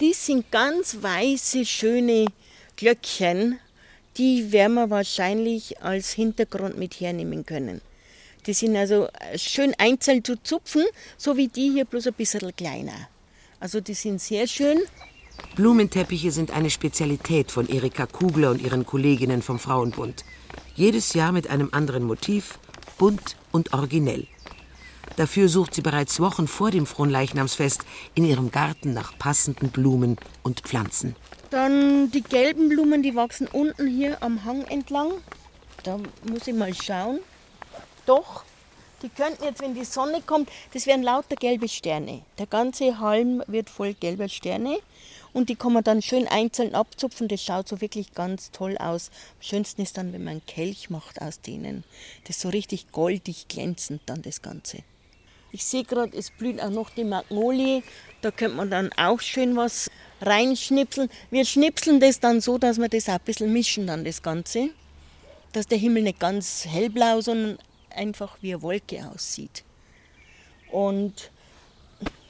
[0.00, 2.26] die sind ganz weiße, schöne
[2.76, 3.58] Glöckchen,
[4.16, 7.80] die werden wir wahrscheinlich als Hintergrund mit hernehmen können.
[8.46, 10.84] Die sind also schön einzeln zu zupfen,
[11.16, 13.08] so wie die hier, bloß ein bisschen kleiner.
[13.60, 14.80] Also die sind sehr schön.
[15.56, 20.24] Blumenteppiche sind eine Spezialität von Erika Kugler und ihren Kolleginnen vom Frauenbund.
[20.74, 22.58] Jedes Jahr mit einem anderen Motiv,
[22.98, 24.26] bunt und originell.
[25.16, 27.82] Dafür sucht sie bereits Wochen vor dem Fronleichnamsfest
[28.14, 31.16] in ihrem Garten nach passenden Blumen und Pflanzen.
[31.50, 35.10] Dann die gelben Blumen, die wachsen unten hier am Hang entlang.
[35.82, 35.98] Da
[36.30, 37.18] muss ich mal schauen.
[38.06, 38.44] Doch,
[39.02, 42.22] die könnten jetzt, wenn die Sonne kommt, das wären lauter gelbe Sterne.
[42.38, 44.78] Der ganze Halm wird voll gelber Sterne
[45.32, 47.28] und die kann man dann schön einzeln abzupfen.
[47.28, 49.10] Das schaut so wirklich ganz toll aus.
[49.38, 51.84] Am schönsten ist dann, wenn man einen Kelch macht aus denen.
[52.24, 54.78] Das ist so richtig goldig glänzend dann das Ganze.
[55.50, 57.82] Ich sehe gerade, es blüht auch noch die Magnolie.
[58.20, 61.08] Da könnte man dann auch schön was reinschnipseln.
[61.30, 64.70] Wir schnipseln das dann so, dass wir das auch ein bisschen mischen dann das Ganze.
[65.52, 67.58] Dass der Himmel nicht ganz hellblau, sondern
[67.90, 69.64] einfach wie eine Wolke aussieht.
[70.70, 71.30] Und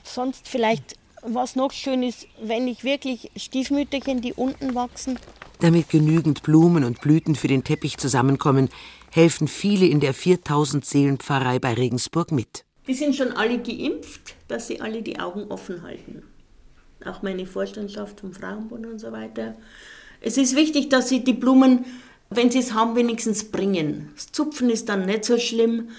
[0.05, 5.19] sonst vielleicht was noch schön ist, wenn ich wirklich Stiefmütterchen, die unten wachsen.
[5.61, 8.69] Damit genügend Blumen und Blüten für den Teppich zusammenkommen,
[9.11, 12.65] helfen viele in der 4000 Seelenpfarrei bei Regensburg mit.
[12.87, 16.23] Die sind schon alle geimpft, dass sie alle die Augen offen halten.
[17.05, 19.57] Auch meine Vorstandschaft vom Frauenbund und so weiter.
[20.21, 21.85] Es ist wichtig, dass sie die Blumen,
[22.31, 24.11] wenn sie es haben, wenigstens bringen.
[24.15, 25.91] Das Zupfen ist dann nicht so schlimm,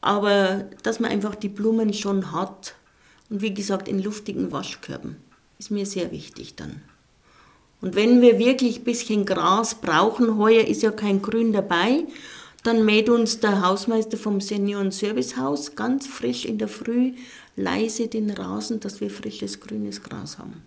[0.00, 2.74] aber dass man einfach die Blumen schon hat
[3.32, 5.16] und wie gesagt, in luftigen Waschkörben.
[5.58, 6.82] Ist mir sehr wichtig dann.
[7.80, 12.04] Und wenn wir wirklich ein bisschen Gras brauchen, heuer ist ja kein Grün dabei,
[12.62, 17.14] dann mäht uns der Hausmeister vom Senioren-Servicehaus ganz frisch in der Früh
[17.56, 20.62] leise den Rasen, dass wir frisches grünes Gras haben.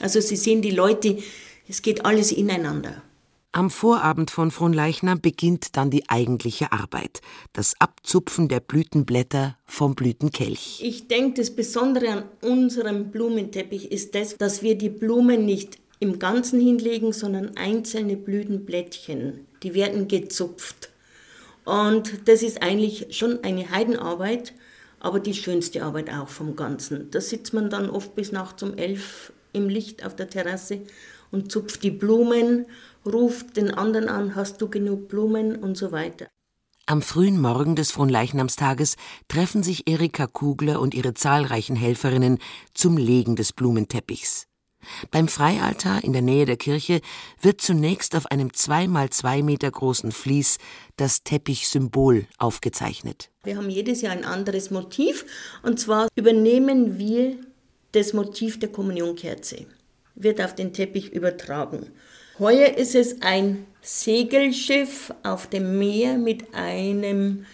[0.00, 1.18] Also Sie sehen die Leute,
[1.68, 3.00] es geht alles ineinander.
[3.52, 7.22] Am Vorabend von Fronleichnam beginnt dann die eigentliche Arbeit,
[7.54, 10.80] das Abzupfen der Blütenblätter vom Blütenkelch.
[10.82, 16.18] Ich denke, das Besondere an unserem Blumenteppich ist das, dass wir die Blumen nicht im
[16.18, 19.46] Ganzen hinlegen, sondern einzelne Blütenblättchen.
[19.62, 20.90] Die werden gezupft.
[21.64, 24.52] Und das ist eigentlich schon eine Heidenarbeit,
[25.00, 27.10] aber die schönste Arbeit auch vom Ganzen.
[27.10, 30.82] Da sitzt man dann oft bis nachts um elf im Licht auf der Terrasse
[31.30, 32.66] und zupft die Blumen
[33.06, 36.28] ruft den anderen an, hast du genug Blumen und so weiter.
[36.86, 38.96] Am frühen Morgen des Fronleichnamstages
[39.28, 42.38] treffen sich Erika Kugler und ihre zahlreichen Helferinnen
[42.72, 44.46] zum Legen des Blumenteppichs.
[45.10, 47.00] Beim Freialtar in der Nähe der Kirche
[47.42, 50.58] wird zunächst auf einem zweimal zwei Meter großen Vlies
[50.96, 53.30] das Teppichsymbol aufgezeichnet.
[53.44, 55.26] Wir haben jedes Jahr ein anderes Motiv
[55.62, 57.36] und zwar übernehmen wir
[57.92, 59.66] das Motiv der Kommunionkerze.
[60.14, 61.92] Wird auf den Teppich übertragen.
[62.38, 67.46] Heuer ist es ein Segelschiff auf dem Meer mit einem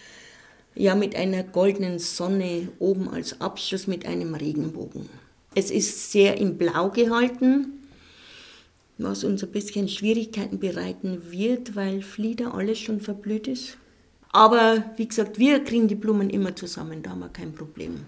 [0.75, 5.09] ja mit einer goldenen Sonne oben als Abschluss mit einem Regenbogen.
[5.55, 7.87] Es ist sehr in Blau gehalten,
[8.99, 13.77] was uns ein bisschen Schwierigkeiten bereiten wird, weil Flieder alles schon verblüht ist.
[14.31, 18.05] Aber wie gesagt, wir kriegen die Blumen immer zusammen, da haben wir kein Problem.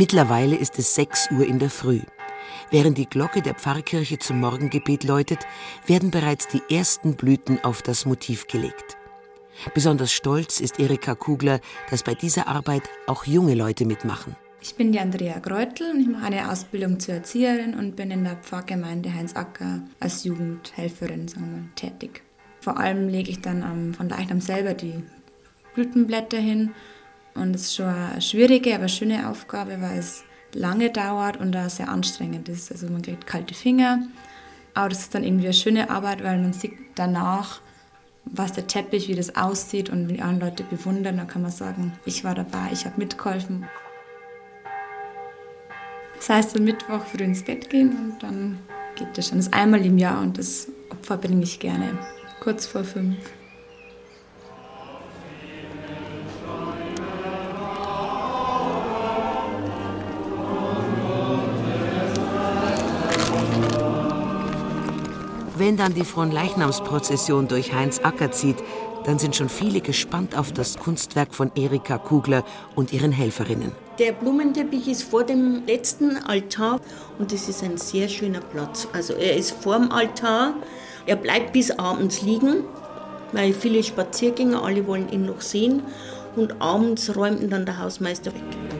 [0.00, 2.00] Mittlerweile ist es 6 Uhr in der Früh.
[2.70, 5.40] Während die Glocke der Pfarrkirche zum Morgengebet läutet,
[5.84, 8.96] werden bereits die ersten Blüten auf das Motiv gelegt.
[9.74, 11.60] Besonders stolz ist Erika Kugler,
[11.90, 14.36] dass bei dieser Arbeit auch junge Leute mitmachen.
[14.62, 18.24] Ich bin die Andrea Greutel und ich mache eine Ausbildung zur Erzieherin und bin in
[18.24, 22.22] der Pfarrgemeinde Heinz Acker als Jugendhelferin wir, tätig.
[22.62, 25.02] Vor allem lege ich dann von Leichnam selber die
[25.74, 26.70] Blütenblätter hin
[27.40, 31.68] und es ist schon eine schwierige, aber schöne Aufgabe, weil es lange dauert und da
[31.68, 32.70] sehr anstrengend ist.
[32.70, 34.02] Also man kriegt kalte Finger,
[34.74, 37.60] aber das ist dann irgendwie eine schöne Arbeit, weil man sieht danach,
[38.24, 41.16] was der Teppich, wie das aussieht und die anderen Leute bewundern.
[41.16, 43.66] Da kann man sagen, ich war dabei, ich habe mitgeholfen.
[46.16, 48.58] Das heißt, am Mittwoch früh ins Bett gehen und dann
[48.96, 49.38] geht das schon.
[49.38, 51.98] Das ist einmal im Jahr und das Opfer bringe ich gerne,
[52.40, 53.16] kurz vor fünf.
[65.60, 68.56] Wenn dann die Fronleichnamsprozession durch Heinz Acker zieht,
[69.04, 72.44] dann sind schon viele gespannt auf das Kunstwerk von Erika Kugler
[72.76, 73.72] und ihren Helferinnen.
[73.98, 76.80] Der Blumenteppich ist vor dem letzten Altar
[77.18, 78.88] und es ist ein sehr schöner Platz.
[78.94, 80.54] Also er ist vor dem Altar,
[81.04, 82.64] er bleibt bis abends liegen,
[83.32, 85.82] weil viele Spaziergänger, alle wollen ihn noch sehen.
[86.36, 88.79] und abends räumten dann der Hausmeister weg.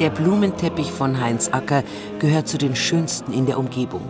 [0.00, 1.84] Der Blumenteppich von Heinz Acker
[2.20, 4.00] gehört zu den schönsten in der Umgebung.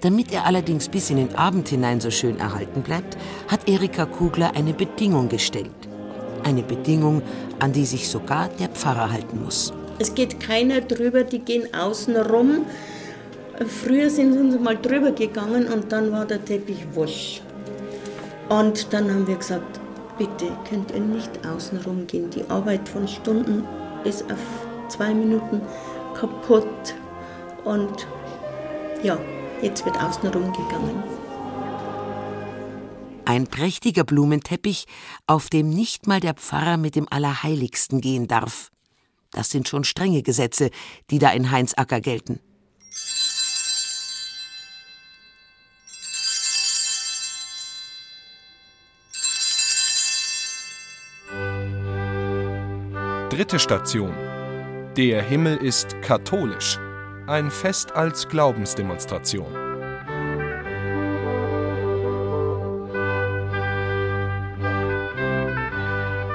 [0.00, 3.16] Damit er allerdings bis in den Abend hinein so schön erhalten bleibt,
[3.46, 5.70] hat Erika Kugler eine Bedingung gestellt.
[6.42, 7.22] Eine Bedingung,
[7.60, 9.72] an die sich sogar der Pfarrer halten muss.
[10.00, 12.66] Es geht keiner drüber, die gehen außen rum.
[13.64, 17.42] Früher sind sie mal drüber gegangen und dann war der Teppich wusch.
[18.48, 19.80] Und dann haben wir gesagt,
[20.18, 22.28] bitte könnt ihr nicht außen rum gehen.
[22.30, 23.62] Die Arbeit von Stunden
[24.02, 25.60] ist auf zwei Minuten
[26.14, 26.94] kaputt.
[27.64, 28.06] Und
[29.02, 29.18] ja,
[29.62, 31.02] jetzt wird außen rum gegangen.
[33.24, 34.86] Ein prächtiger Blumenteppich,
[35.26, 38.70] auf dem nicht mal der Pfarrer mit dem Allerheiligsten gehen darf.
[39.32, 40.70] Das sind schon strenge Gesetze,
[41.10, 42.40] die da in Heinzacker gelten.
[53.28, 54.14] Dritte Station.
[54.96, 56.78] Der Himmel ist katholisch.
[57.26, 59.52] Ein Fest als Glaubensdemonstration.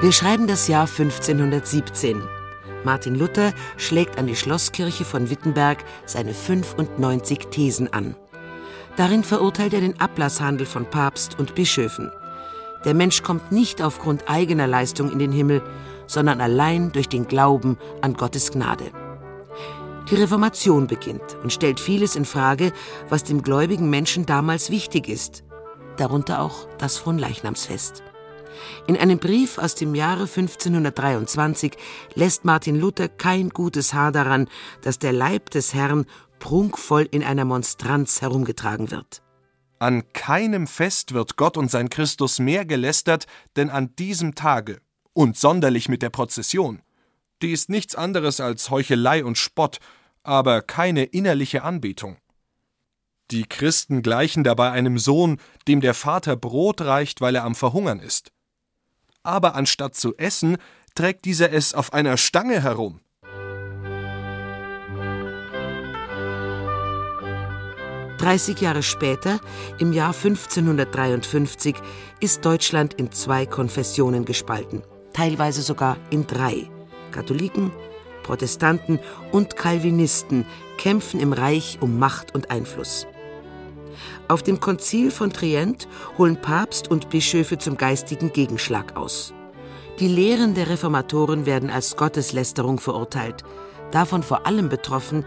[0.00, 2.22] Wir schreiben das Jahr 1517.
[2.84, 8.14] Martin Luther schlägt an die Schlosskirche von Wittenberg seine 95 Thesen an.
[8.94, 12.12] Darin verurteilt er den Ablasshandel von Papst und Bischöfen.
[12.84, 15.62] Der Mensch kommt nicht aufgrund eigener Leistung in den Himmel,
[16.12, 18.92] sondern allein durch den Glauben an Gottes Gnade.
[20.10, 22.72] Die Reformation beginnt und stellt vieles in Frage,
[23.08, 25.42] was dem gläubigen Menschen damals wichtig ist,
[25.96, 28.02] darunter auch das Fronleichnamsfest.
[28.86, 31.76] In einem Brief aus dem Jahre 1523
[32.14, 34.48] lässt Martin Luther kein gutes Haar daran,
[34.82, 36.04] dass der Leib des Herrn
[36.38, 39.22] prunkvoll in einer Monstranz herumgetragen wird.
[39.78, 44.80] An keinem Fest wird Gott und sein Christus mehr gelästert, denn an diesem Tage,
[45.12, 46.82] und sonderlich mit der Prozession.
[47.42, 49.78] Die ist nichts anderes als Heuchelei und Spott,
[50.22, 52.16] aber keine innerliche Anbetung.
[53.30, 57.98] Die Christen gleichen dabei einem Sohn, dem der Vater Brot reicht, weil er am Verhungern
[57.98, 58.32] ist
[59.22, 60.56] aber anstatt zu essen,
[60.94, 63.00] trägt dieser es auf einer Stange herum.
[68.18, 69.40] Dreißig Jahre später,
[69.80, 71.74] im Jahr 1553,
[72.20, 76.68] ist Deutschland in zwei Konfessionen gespalten, teilweise sogar in drei.
[77.10, 77.72] Katholiken,
[78.22, 78.98] Protestanten
[79.32, 80.46] und Calvinisten
[80.78, 83.06] kämpfen im Reich um Macht und Einfluss.
[84.28, 89.34] Auf dem Konzil von Trient holen Papst und Bischöfe zum geistigen Gegenschlag aus.
[89.98, 93.42] Die Lehren der Reformatoren werden als Gotteslästerung verurteilt,
[93.90, 95.24] davon vor allem betroffen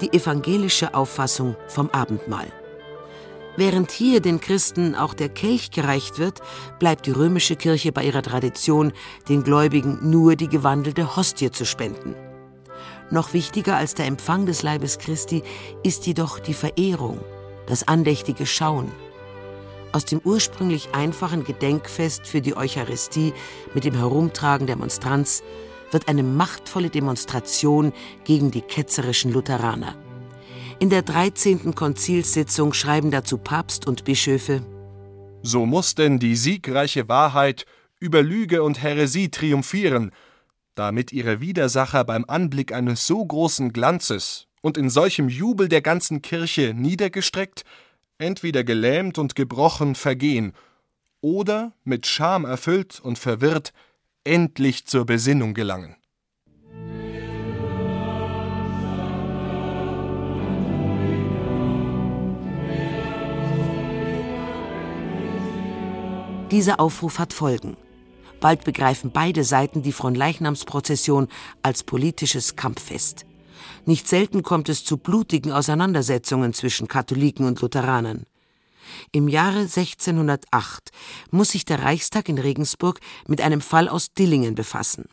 [0.00, 2.48] die evangelische Auffassung vom Abendmahl.
[3.58, 6.42] Während hier den Christen auch der Kelch gereicht wird,
[6.78, 8.92] bleibt die römische Kirche bei ihrer Tradition,
[9.28, 12.14] den Gläubigen nur die gewandelte Hostie zu spenden.
[13.10, 15.42] Noch wichtiger als der Empfang des Leibes Christi
[15.82, 17.18] ist jedoch die Verehrung,
[17.66, 18.92] das andächtige Schauen.
[19.90, 23.34] Aus dem ursprünglich einfachen Gedenkfest für die Eucharistie
[23.74, 25.42] mit dem Herumtragen der Monstranz
[25.90, 27.92] wird eine machtvolle Demonstration
[28.22, 29.96] gegen die ketzerischen Lutheraner.
[30.80, 31.74] In der 13.
[31.74, 34.64] Konzilssitzung schreiben dazu Papst und Bischöfe
[35.42, 37.66] So muss denn die siegreiche Wahrheit
[37.98, 40.12] über Lüge und Häresie triumphieren,
[40.76, 46.22] damit ihre Widersacher beim Anblick eines so großen Glanzes und in solchem Jubel der ganzen
[46.22, 47.64] Kirche niedergestreckt,
[48.18, 50.52] entweder gelähmt und gebrochen vergehen,
[51.20, 53.72] oder mit Scham erfüllt und verwirrt
[54.22, 55.97] endlich zur Besinnung gelangen.
[66.50, 67.76] Dieser Aufruf hat Folgen.
[68.40, 71.28] Bald begreifen beide Seiten die Fronleichnamsprozession
[71.62, 73.26] als politisches Kampffest.
[73.84, 78.24] Nicht selten kommt es zu blutigen Auseinandersetzungen zwischen Katholiken und Lutheranern.
[79.12, 80.90] Im Jahre 1608
[81.30, 85.04] muss sich der Reichstag in Regensburg mit einem Fall aus Dillingen befassen.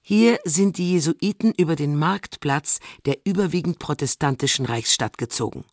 [0.00, 5.64] Hier sind die Jesuiten über den Marktplatz der überwiegend protestantischen Reichsstadt gezogen.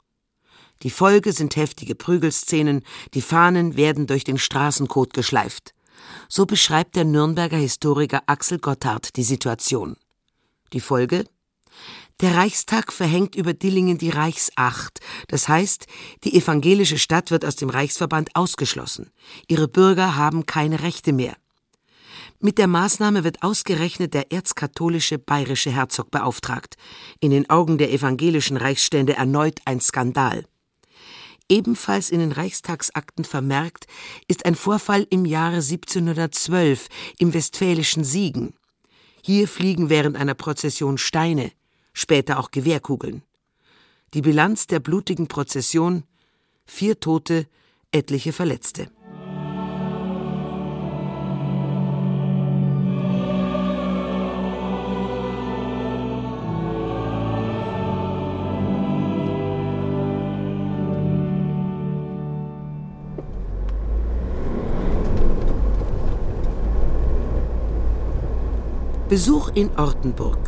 [0.83, 5.73] Die Folge sind heftige Prügelszenen, die Fahnen werden durch den Straßenkot geschleift.
[6.27, 9.95] So beschreibt der Nürnberger Historiker Axel Gotthard die Situation.
[10.73, 11.25] Die Folge?
[12.21, 15.87] Der Reichstag verhängt über Dillingen die Reichsacht, das heißt,
[16.23, 19.11] die evangelische Stadt wird aus dem Reichsverband ausgeschlossen.
[19.47, 21.35] Ihre Bürger haben keine Rechte mehr.
[22.39, 26.75] Mit der Maßnahme wird ausgerechnet der erzkatholische bayerische Herzog beauftragt.
[27.19, 30.45] In den Augen der evangelischen Reichsstände erneut ein Skandal.
[31.51, 33.85] Ebenfalls in den Reichstagsakten vermerkt
[34.29, 36.87] ist ein Vorfall im Jahre 1712
[37.19, 38.53] im westfälischen Siegen.
[39.21, 41.51] Hier fliegen während einer Prozession Steine,
[41.91, 43.21] später auch Gewehrkugeln.
[44.13, 46.05] Die Bilanz der blutigen Prozession
[46.63, 47.47] vier Tote,
[47.91, 48.89] etliche Verletzte.
[69.11, 70.39] Besuch in Ortenburg.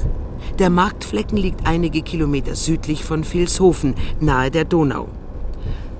[0.57, 5.09] Der Marktflecken liegt einige Kilometer südlich von Vilshofen, nahe der Donau.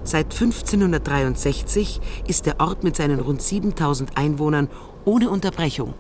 [0.06, 4.70] Seit 1563 ist der Ort mit seinen rund 7000 Einwohnern
[5.04, 5.94] ohne Unterbrechung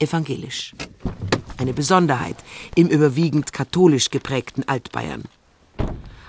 [0.00, 0.74] evangelisch.
[1.58, 2.38] Eine Besonderheit
[2.74, 5.22] im überwiegend katholisch geprägten Altbayern.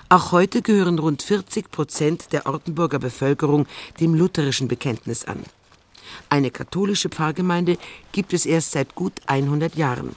[0.08, 3.66] Auch heute gehören rund 40 Prozent der Ortenburger Bevölkerung
[3.98, 5.42] dem lutherischen Bekenntnis an.
[6.32, 7.76] Eine katholische Pfarrgemeinde
[8.12, 10.16] gibt es erst seit gut 100 Jahren.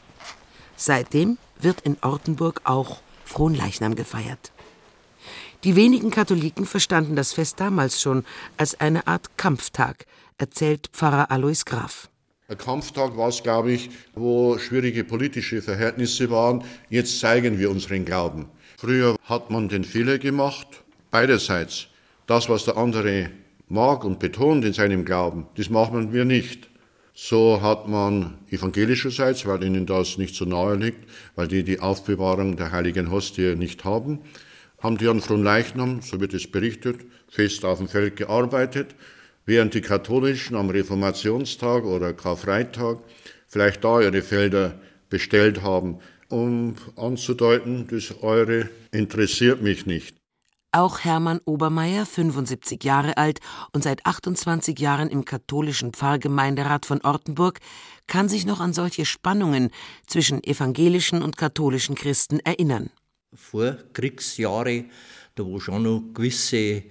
[0.78, 4.53] Seitdem wird in Ortenburg auch Fronleichnam gefeiert.
[5.66, 8.24] Die wenigen Katholiken verstanden das Fest damals schon
[8.55, 10.05] als eine Art Kampftag,
[10.38, 12.07] erzählt Pfarrer Alois Graf.
[12.47, 16.63] Ein Kampftag war es, glaube ich, wo schwierige politische Verhältnisse waren.
[16.89, 18.47] Jetzt zeigen wir unseren Glauben.
[18.78, 20.68] Früher hat man den Fehler gemacht,
[21.11, 21.88] beiderseits.
[22.26, 23.32] Das, was der andere
[23.68, 26.70] mag und betont in seinem Glauben, das machen wir nicht.
[27.13, 32.57] So hat man evangelischerseits, weil ihnen das nicht so nahe liegt, weil die die Aufbewahrung
[32.57, 34.20] der heiligen Hostie nicht haben,
[34.80, 38.95] haben die an Fronleichnam, so wird es berichtet, fest auf dem Feld gearbeitet,
[39.45, 42.99] während die Katholischen am Reformationstag oder Karfreitag
[43.47, 45.99] vielleicht da ihre Felder bestellt haben,
[46.30, 50.16] um anzudeuten, das eure interessiert mich nicht.
[50.76, 53.40] Auch Hermann Obermeier, 75 Jahre alt
[53.72, 57.62] und seit 28 Jahren im katholischen Pfarrgemeinderat von Ortenburg,
[58.08, 59.70] kann sich noch an solche Spannungen
[60.06, 62.90] zwischen evangelischen und katholischen Christen erinnern.
[63.34, 64.84] Vor Kriegsjahre,
[65.36, 66.84] da wo schon noch gewisse, äh,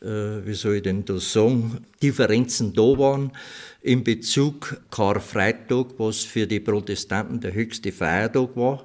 [0.00, 3.30] wie soll ich denn das sagen, Differenzen da waren
[3.82, 8.84] in Bezug Karfreitag, was für die Protestanten der höchste Feiertag war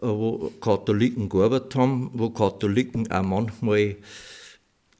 [0.00, 3.96] wo Katholiken gearbeitet haben, wo Katholiken auch manchmal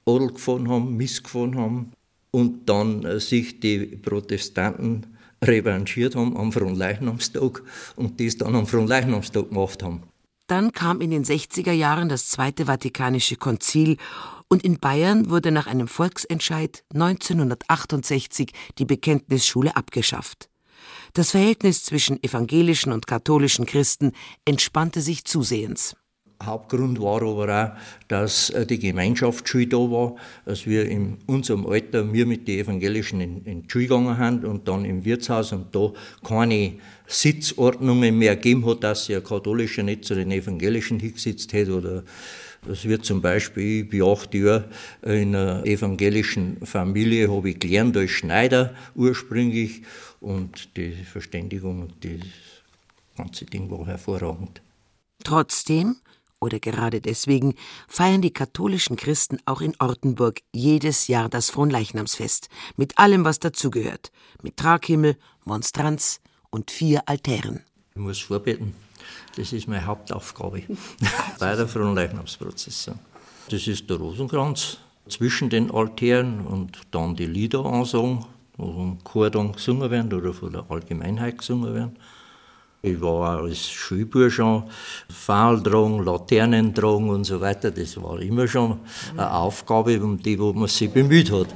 [0.06, 1.92] Adel gefahren haben, missgefahren haben
[2.30, 5.06] und dann äh, sich die Protestanten
[5.42, 7.62] revanchiert haben am Fronleichnamstag
[7.96, 10.02] und das dann am Fronleichnamstag gemacht haben.
[10.48, 13.98] Dann kam in den 60er Jahren das Zweite Vatikanische Konzil
[14.48, 20.48] und in Bayern wurde nach einem Volksentscheid 1968 die Bekenntnisschule abgeschafft.
[21.12, 24.12] Das Verhältnis zwischen evangelischen und katholischen Christen
[24.44, 25.96] entspannte sich zusehends.
[26.40, 32.12] Hauptgrund war aber auch, dass äh, die Gemeinschaftsschule da war, dass wir in unserem Alter,
[32.12, 35.74] wir mit den Evangelischen in, in die Schule gegangen sind und dann im Wirtshaus und
[35.74, 35.92] da
[36.24, 36.74] keine
[37.08, 42.04] Sitzordnungen mehr gegeben hat, dass ein Katholischer nicht zu den Evangelischen hingesetzt hätte oder
[42.68, 44.68] das wird zum Beispiel, ich bin acht Jahre
[45.02, 49.82] in einer evangelischen Familie, habe ich gelernt als Schneider ursprünglich
[50.20, 52.28] und die Verständigung und das
[53.16, 54.60] ganze Ding war hervorragend.
[55.24, 55.96] Trotzdem,
[56.40, 57.54] oder gerade deswegen,
[57.88, 64.12] feiern die katholischen Christen auch in Ortenburg jedes Jahr das Fronleichnamsfest, mit allem, was dazugehört,
[64.42, 67.64] mit Traghimmel, Monstranz und vier Altären.
[67.94, 68.74] Ich muss vorbeten.
[69.36, 70.62] Das ist meine Hauptaufgabe
[71.38, 72.98] bei der Fronleichnamsprozession.
[73.50, 74.78] Das ist der Rosenkranz
[75.08, 78.24] zwischen den Altären und dann die Lieder ansagen,
[78.56, 81.96] wo vom Chor dann gesungen werden oder von der Allgemeinheit gesungen werden.
[82.80, 84.64] Ich war als Schulbub schon
[85.10, 87.72] Pfahl tragen, Laternen tragen und so weiter.
[87.72, 88.78] Das war immer schon
[89.16, 91.48] eine Aufgabe, um die wo man sich bemüht hat.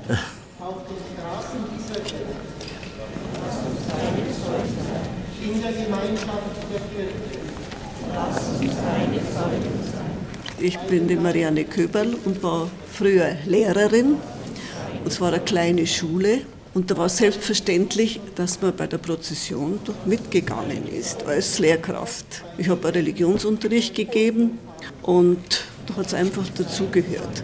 [10.65, 14.15] Ich bin die Marianne Köberl und war früher Lehrerin.
[15.05, 16.43] Es war eine kleine Schule
[16.73, 22.45] und da war selbstverständlich, dass man bei der Prozession mitgegangen ist als Lehrkraft.
[22.59, 24.61] Ich habe Religionsunterricht gegeben
[25.03, 27.43] und da hat es einfach dazugehört.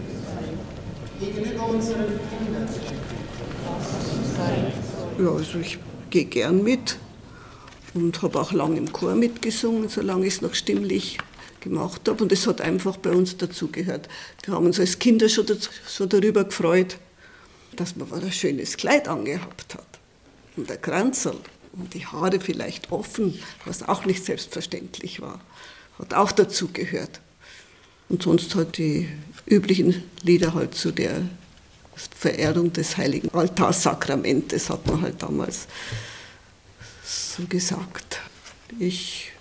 [5.19, 5.77] Ja, also ich
[6.09, 6.95] gehe gern mit
[7.93, 11.17] und habe auch lange im Chor mitgesungen, solange es noch stimmlich
[11.61, 12.23] gemacht habe.
[12.23, 14.07] Und es hat einfach bei uns dazugehört.
[14.43, 15.45] Wir haben uns als Kinder schon,
[15.87, 16.97] schon darüber gefreut,
[17.75, 19.99] dass man ein schönes Kleid angehabt hat.
[20.55, 21.35] Und der Kranzel
[21.73, 25.39] und die Haare vielleicht offen, was auch nicht selbstverständlich war,
[25.97, 27.21] hat auch dazugehört.
[28.09, 29.07] Und sonst halt die
[29.45, 31.21] üblichen Lieder halt zu der
[31.95, 35.67] Verehrung des heiligen Altarsakramentes, hat man halt damals
[37.03, 38.19] so gesagt.
[38.79, 39.31] Ich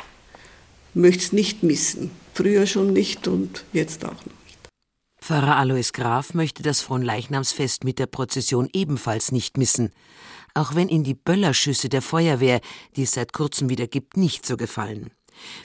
[0.98, 2.10] möchte es nicht missen.
[2.34, 4.38] Früher schon nicht und jetzt auch noch.
[5.20, 9.92] Pfarrer Alois Graf möchte das Fronleichnamsfest mit der Prozession ebenfalls nicht missen,
[10.54, 12.60] auch wenn ihn die Böllerschüsse der Feuerwehr,
[12.96, 15.10] die es seit kurzem wieder gibt, nicht so gefallen.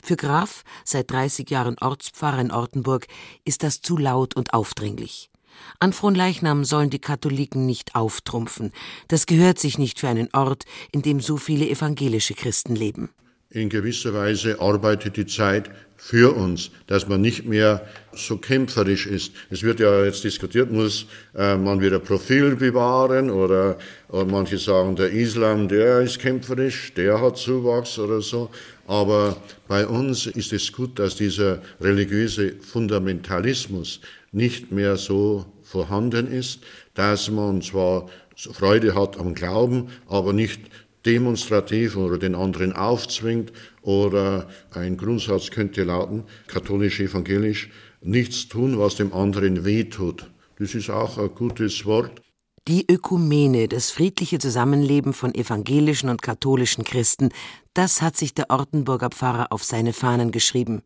[0.03, 3.07] Für Graf, seit 30 Jahren Ortspfarrer in Ortenburg,
[3.45, 5.31] ist das zu laut und aufdringlich.
[5.79, 8.71] An Fronleichnam sollen die Katholiken nicht auftrumpfen.
[9.07, 13.09] Das gehört sich nicht für einen Ort, in dem so viele evangelische Christen leben.
[13.53, 19.31] In gewisser Weise arbeitet die Zeit für uns, dass man nicht mehr so kämpferisch ist.
[19.51, 23.77] Es wird ja jetzt diskutiert, muss äh, man wieder Profil bewahren oder,
[24.09, 28.49] oder manche sagen, der Islam, der ist kämpferisch, der hat Zuwachs oder so.
[28.87, 29.37] Aber
[29.67, 34.01] bei uns ist es gut, dass dieser religiöse Fundamentalismus
[34.31, 36.61] nicht mehr so vorhanden ist,
[36.95, 40.59] dass man zwar Freude hat am Glauben, aber nicht
[41.05, 43.51] demonstrativ oder den anderen aufzwingt
[43.81, 47.69] oder ein Grundsatz könnte lauten, katholisch, evangelisch,
[48.01, 50.29] nichts tun, was dem anderen wehtut.
[50.59, 52.21] Das ist auch ein gutes Wort.
[52.67, 57.29] Die Ökumene, das friedliche Zusammenleben von evangelischen und katholischen Christen,
[57.73, 60.81] das hat sich der Ortenburger Pfarrer auf seine Fahnen geschrieben.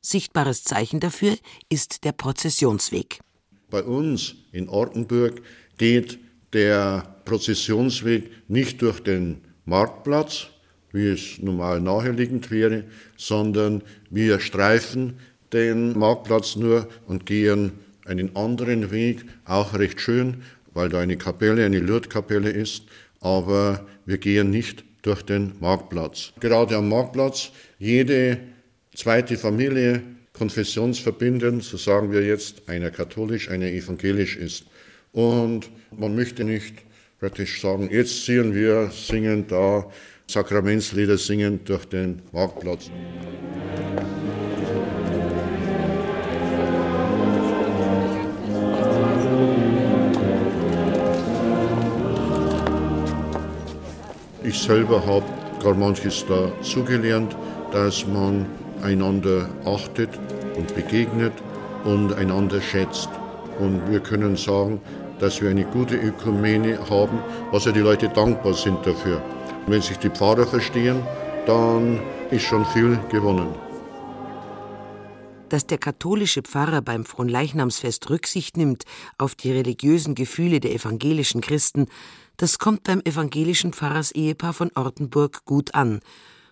[0.00, 1.36] Sichtbares Zeichen dafür
[1.68, 3.18] ist der Prozessionsweg.
[3.70, 5.42] Bei uns in Ortenburg
[5.78, 6.20] geht
[6.52, 10.46] der Prozessionsweg nicht durch den Marktplatz,
[10.92, 12.84] wie es normal naheliegend wäre,
[13.16, 15.18] sondern wir streifen
[15.52, 17.72] den Marktplatz nur und gehen
[18.06, 20.42] einen anderen Weg, auch recht schön,
[20.72, 22.84] weil da eine Kapelle, eine Lourdeskapelle ist,
[23.20, 26.32] aber wir gehen nicht durch den Marktplatz.
[26.40, 28.38] Gerade am Marktplatz, jede
[28.94, 30.02] zweite Familie
[30.32, 34.66] konfessionsverbindend, so sagen wir jetzt, einer katholisch, einer evangelisch ist.
[35.12, 36.74] Und man möchte nicht
[37.20, 39.86] praktisch sagen, jetzt ziehen wir singen da
[40.28, 42.90] Sakramentslieder singen durch den Marktplatz.
[54.42, 55.24] Ich selber habe
[55.62, 57.36] gar manches dazugelernt,
[57.72, 58.46] dass man
[58.82, 60.10] einander achtet
[60.56, 61.32] und begegnet
[61.84, 63.08] und einander schätzt.
[63.58, 64.80] Und wir können sagen,
[65.18, 67.18] dass wir eine gute Ökumene haben,
[67.50, 69.22] was ja die Leute dankbar sind dafür.
[69.66, 71.02] wenn sich die Pfarrer verstehen,
[71.46, 72.00] dann
[72.30, 73.48] ist schon viel gewonnen.
[75.48, 78.84] Dass der katholische Pfarrer beim Fronleichnamsfest Rücksicht nimmt
[79.18, 81.86] auf die religiösen Gefühle der evangelischen Christen,
[82.36, 86.00] das kommt beim evangelischen Pfarrersehepaar von Ortenburg gut an.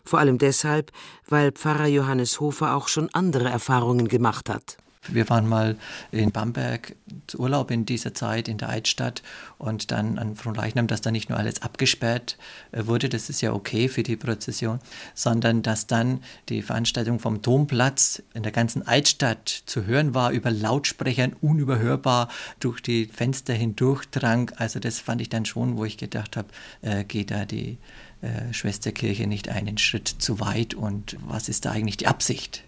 [0.05, 0.93] Vor allem deshalb,
[1.29, 4.77] weil Pfarrer Johannes Hofer auch schon andere Erfahrungen gemacht hat.
[5.09, 5.77] Wir waren mal
[6.11, 6.97] in Bamberg
[7.27, 9.23] zu Urlaub in dieser Zeit in der Altstadt
[9.59, 12.37] und dann an Fronleichnam, dass da nicht nur alles abgesperrt
[12.73, 14.81] äh, wurde, das ist ja okay für die Prozession,
[15.15, 20.51] sondern dass dann die Veranstaltung vom Domplatz in der ganzen Altstadt zu hören war, über
[20.51, 22.29] Lautsprechern unüberhörbar
[22.61, 24.51] durch die Fenster hindurch drang.
[24.57, 26.49] Also das fand ich dann schon, wo ich gedacht habe,
[26.83, 27.79] äh, geht da die
[28.23, 32.65] äh, Schwesterkirche nicht einen Schritt zu weit und was ist da eigentlich die Absicht?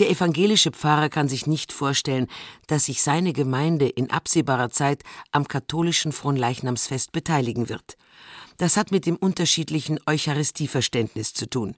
[0.00, 2.26] Der evangelische Pfarrer kann sich nicht vorstellen,
[2.66, 7.98] dass sich seine Gemeinde in absehbarer Zeit am katholischen Fronleichnamsfest beteiligen wird.
[8.56, 11.76] Das hat mit dem unterschiedlichen Eucharistieverständnis zu tun.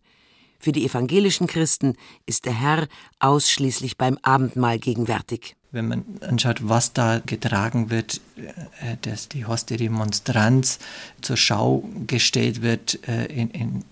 [0.60, 2.86] Für die evangelischen Christen ist der Herr
[3.18, 5.56] ausschließlich beim Abendmahl gegenwärtig.
[5.72, 10.78] Wenn man anschaut, was da getragen wird, äh, dass die Hostie, die Monstranz
[11.22, 13.84] zur Schau gestellt wird äh, in, in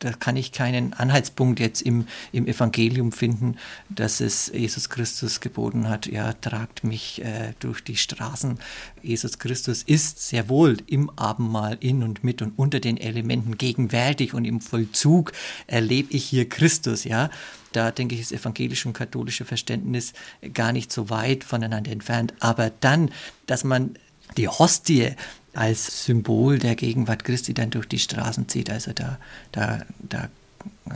[0.00, 3.56] da kann ich keinen Anhaltspunkt jetzt im, im Evangelium finden,
[3.88, 8.58] dass es Jesus Christus geboten hat, ja, tragt mich äh, durch die Straßen.
[9.02, 14.34] Jesus Christus ist sehr wohl im Abendmahl in und mit und unter den Elementen gegenwärtig
[14.34, 15.32] und im Vollzug
[15.66, 17.30] erlebe ich hier Christus, ja.
[17.72, 20.12] Da denke ich, ist evangelische und katholische Verständnis
[20.54, 22.34] gar nicht so weit voneinander entfernt.
[22.40, 23.12] Aber dann,
[23.46, 23.94] dass man
[24.36, 25.14] die Hostie
[25.54, 28.70] als Symbol der Gegenwart Christi dann durch die Straßen zieht.
[28.70, 29.18] Also da,
[29.52, 30.28] da, da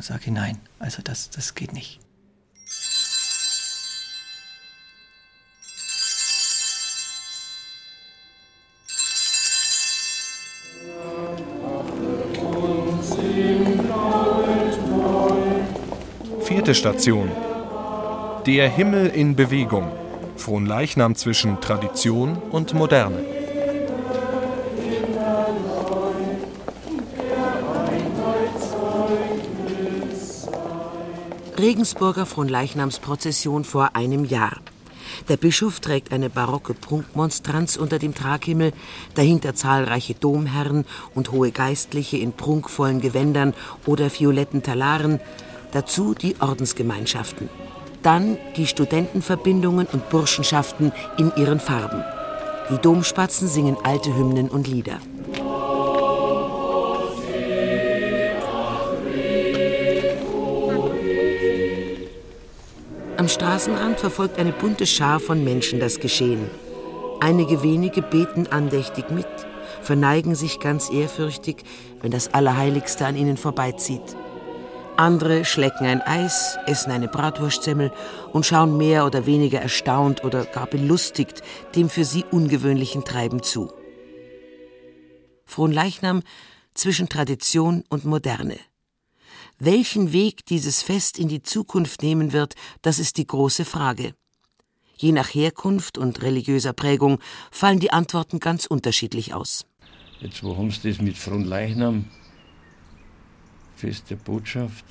[0.00, 0.58] sage ich nein.
[0.78, 2.00] Also das, das geht nicht.
[16.44, 17.30] Vierte Station.
[18.46, 19.90] Der Himmel in Bewegung.
[20.36, 23.33] Fronleichnam zwischen Tradition und Moderne.
[31.64, 34.58] Regensburger Fronleichnamsprozession vor einem Jahr.
[35.30, 38.74] Der Bischof trägt eine barocke Prunkmonstranz unter dem Traghimmel,
[39.14, 40.84] dahinter zahlreiche Domherren
[41.14, 43.54] und hohe Geistliche in prunkvollen Gewändern
[43.86, 45.20] oder violetten Talaren,
[45.72, 47.48] dazu die Ordensgemeinschaften.
[48.02, 52.04] Dann die Studentenverbindungen und Burschenschaften in ihren Farben.
[52.68, 54.98] Die Domspatzen singen alte Hymnen und Lieder.
[63.16, 66.50] Am Straßenrand verfolgt eine bunte Schar von Menschen das Geschehen.
[67.20, 69.28] Einige wenige beten andächtig mit,
[69.82, 71.62] verneigen sich ganz ehrfürchtig,
[72.02, 74.16] wenn das Allerheiligste an ihnen vorbeizieht.
[74.96, 77.92] Andere schlecken ein Eis, essen eine Bratwurstsemmel
[78.32, 81.42] und schauen mehr oder weniger erstaunt oder gar belustigt
[81.76, 83.72] dem für sie ungewöhnlichen Treiben zu.
[85.44, 86.22] Fronleichnam
[86.74, 88.56] zwischen Tradition und Moderne.
[89.58, 94.14] Welchen Weg dieses Fest in die Zukunft nehmen wird, das ist die große Frage.
[94.96, 97.18] Je nach Herkunft und religiöser Prägung
[97.50, 99.64] fallen die Antworten ganz unterschiedlich aus.
[100.20, 102.06] Jetzt, wo haben Sie das mit Fronleichnam?
[103.76, 104.84] Fest der Botschaft.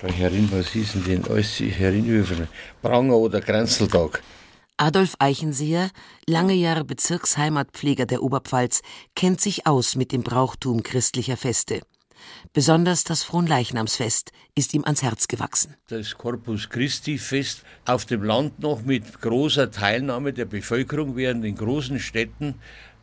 [0.00, 2.48] Bei Herrin, was hießen denn alles Herrinhöfen?
[2.80, 4.22] Pranger oder Kranzeltag?
[4.76, 5.90] Adolf Eichenseher,
[6.26, 8.82] lange Jahre Bezirksheimatpfleger der Oberpfalz,
[9.14, 11.82] kennt sich aus mit dem Brauchtum christlicher Feste.
[12.52, 15.76] Besonders das Fronleichnamsfest ist ihm ans Herz gewachsen.
[15.88, 21.56] Das Corpus Christi Fest auf dem Land noch mit großer Teilnahme der Bevölkerung während in
[21.56, 22.54] großen Städten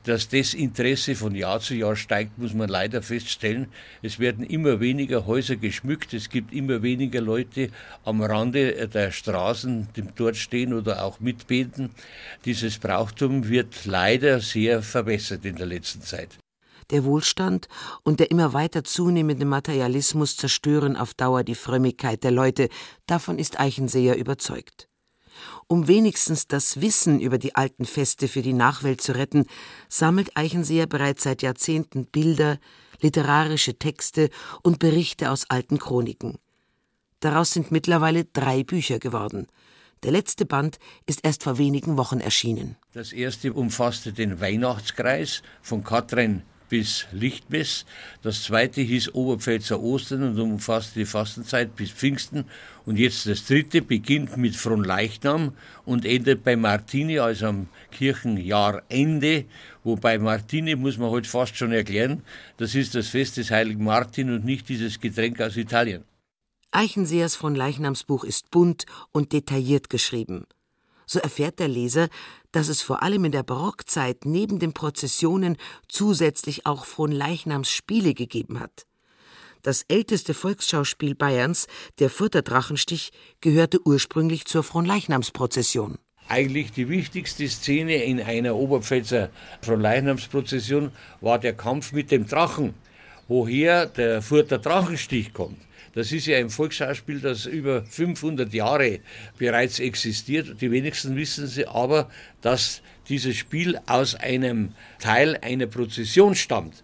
[0.04, 3.68] dass das Interesse von Jahr zu Jahr steigt, muss man leider feststellen.
[4.02, 7.70] Es werden immer weniger Häuser geschmückt, es gibt immer weniger Leute
[8.06, 11.90] am Rande der Straßen, die dort stehen oder auch mitbeten.
[12.46, 16.30] Dieses Brauchtum wird leider sehr verbessert in der letzten Zeit.
[16.92, 17.68] Der Wohlstand
[18.04, 22.70] und der immer weiter zunehmende Materialismus zerstören auf Dauer die Frömmigkeit der Leute,
[23.06, 24.88] davon ist Eichenseher überzeugt.
[25.68, 29.46] Um wenigstens das Wissen über die alten Feste für die Nachwelt zu retten,
[29.88, 32.58] sammelt Eichenseher bereits seit Jahrzehnten Bilder,
[33.02, 34.30] literarische Texte
[34.64, 36.40] und Berichte aus alten Chroniken.
[37.20, 39.48] Daraus sind mittlerweile drei Bücher geworden.
[40.04, 42.78] Der letzte Band ist erst vor wenigen Wochen erschienen.
[42.94, 47.86] Das erste umfasste den Weihnachtskreis von Katrin bis Lichtmess.
[48.22, 52.45] Das zweite hieß Oberpfälzer Ostern und umfasste die Fastenzeit bis Pfingsten.
[52.86, 55.53] Und jetzt das dritte beginnt mit Fronleichnam
[55.86, 59.45] und endet bei Martini, also am Kirchenjahrende.
[59.84, 62.24] Wobei Martini muss man heute fast schon erklären,
[62.57, 66.03] das ist das Fest des heiligen Martin und nicht dieses Getränk aus Italien.
[66.72, 70.45] Eichenseers von Leichnamsbuch ist bunt und detailliert geschrieben.
[71.12, 72.07] So erfährt der Leser,
[72.51, 75.57] dass es vor allem in der Barockzeit neben den Prozessionen
[75.88, 78.86] zusätzlich auch Fronleichnamsspiele gegeben hat.
[79.64, 81.66] Das älteste Volksschauspiel Bayerns,
[81.97, 83.10] der Furter Drachenstich,
[83.41, 85.97] gehörte ursprünglich zur Fronleichnamsprozession.
[86.28, 89.32] Eigentlich die wichtigste Szene in einer Oberpfälzer
[89.64, 90.91] Fronleichnamsprozession
[91.22, 92.76] war der Kampf mit dem Drachen,
[93.28, 95.57] woher der Furter Drachenstich kommt.
[95.94, 99.00] Das ist ja ein Volksschauspiel, das über 500 Jahre
[99.38, 100.62] bereits existiert.
[100.62, 102.10] Die wenigsten wissen sie aber,
[102.42, 106.84] dass dieses Spiel aus einem Teil einer Prozession stammt.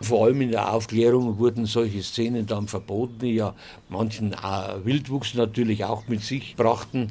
[0.00, 3.54] Vor allem in der Aufklärung wurden solche Szenen dann verboten, die ja
[3.88, 7.10] manchen äh, Wildwuchs natürlich auch mit sich brachten.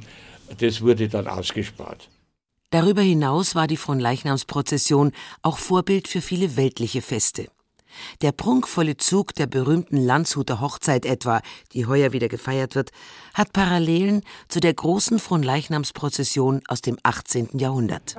[0.60, 2.10] Das wurde dann ausgespart.
[2.70, 7.48] Darüber hinaus war die Fronleichnamsprozession auch Vorbild für viele weltliche Feste.
[8.22, 11.41] Der prunkvolle Zug der berühmten Landshuter Hochzeit etwa,
[11.74, 12.91] die heuer wieder gefeiert wird,
[13.34, 17.58] hat Parallelen zu der großen Fronleichnamsprozession aus dem 18.
[17.58, 18.16] Jahrhundert.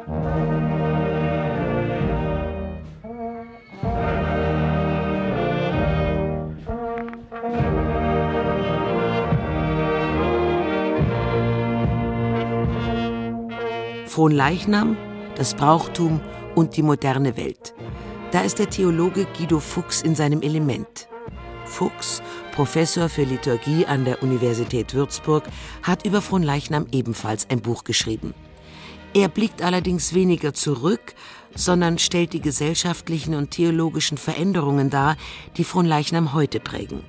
[14.16, 14.96] Fronleichnam,
[15.34, 16.22] das Brauchtum
[16.54, 17.74] und die moderne Welt.
[18.36, 21.08] Da ist der Theologe Guido Fuchs in seinem Element.
[21.64, 22.20] Fuchs,
[22.52, 25.44] Professor für Liturgie an der Universität Würzburg,
[25.82, 28.34] hat über Fronleichnam ebenfalls ein Buch geschrieben.
[29.14, 31.14] Er blickt allerdings weniger zurück,
[31.54, 35.16] sondern stellt die gesellschaftlichen und theologischen Veränderungen dar,
[35.56, 37.04] die Fronleichnam heute prägen.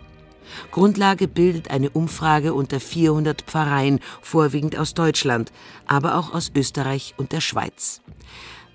[0.71, 5.51] Grundlage bildet eine Umfrage unter 400 Pfarreien, vorwiegend aus Deutschland,
[5.87, 7.99] aber auch aus Österreich und der Schweiz.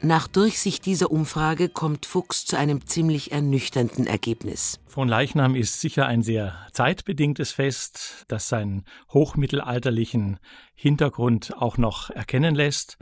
[0.04, 4.80] Nach Durchsicht dieser Umfrage kommt Fuchs zu einem ziemlich ernüchternden Ergebnis.
[4.88, 10.40] Fronleichnam ist sicher ein sehr zeitbedingtes Fest, das seinen hochmittelalterlichen
[10.74, 12.98] Hintergrund auch noch erkennen lässt.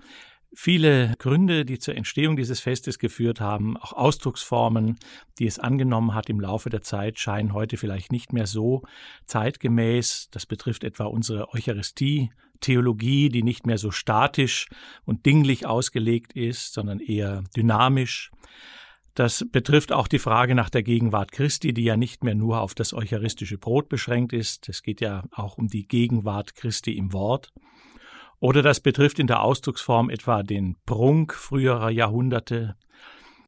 [0.53, 4.99] Viele Gründe, die zur Entstehung dieses Festes geführt haben, auch Ausdrucksformen,
[5.39, 8.83] die es angenommen hat im Laufe der Zeit, scheinen heute vielleicht nicht mehr so
[9.25, 10.29] zeitgemäß.
[10.33, 12.31] Das betrifft etwa unsere Eucharistie,
[12.61, 14.69] Theologie, die nicht mehr so statisch
[15.05, 18.31] und dinglich ausgelegt ist, sondern eher dynamisch.
[19.15, 22.75] Das betrifft auch die Frage nach der Gegenwart Christi, die ja nicht mehr nur auf
[22.75, 24.69] das eucharistische Brot beschränkt ist.
[24.69, 27.53] Es geht ja auch um die Gegenwart Christi im Wort.
[28.39, 32.77] Oder das betrifft in der Ausdrucksform etwa den Prunk früherer Jahrhunderte.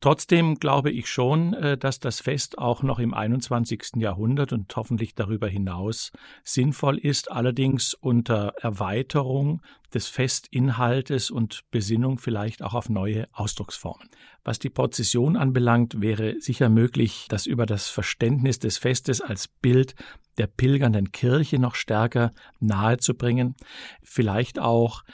[0.02, 3.98] Trotzdem glaube ich schon, äh, dass das Fest auch noch im 21.
[3.98, 6.10] Jahrhundert und hoffentlich darüber hinaus
[6.42, 9.62] sinnvoll ist, allerdings unter Erweiterung
[9.94, 14.08] des Festinhaltes und Besinnung vielleicht auch auf neue Ausdrucksformen.
[14.42, 19.94] Was die Prozession anbelangt, wäre sicher möglich, das über das Verständnis des Festes als Bild
[20.36, 23.54] der pilgernden Kirche noch stärker nahezubringen,
[24.02, 25.04] vielleicht auch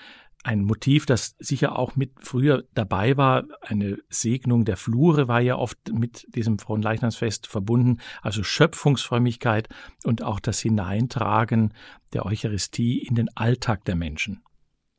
[0.44, 3.44] ein Motiv, das sicher auch mit früher dabei war.
[3.60, 8.00] Eine Segnung der Flure war ja oft mit diesem Fronleichnamsfest verbunden.
[8.22, 9.68] Also Schöpfungsfrömmigkeit
[10.04, 11.74] und auch das Hineintragen
[12.12, 14.42] der Eucharistie in den Alltag der Menschen.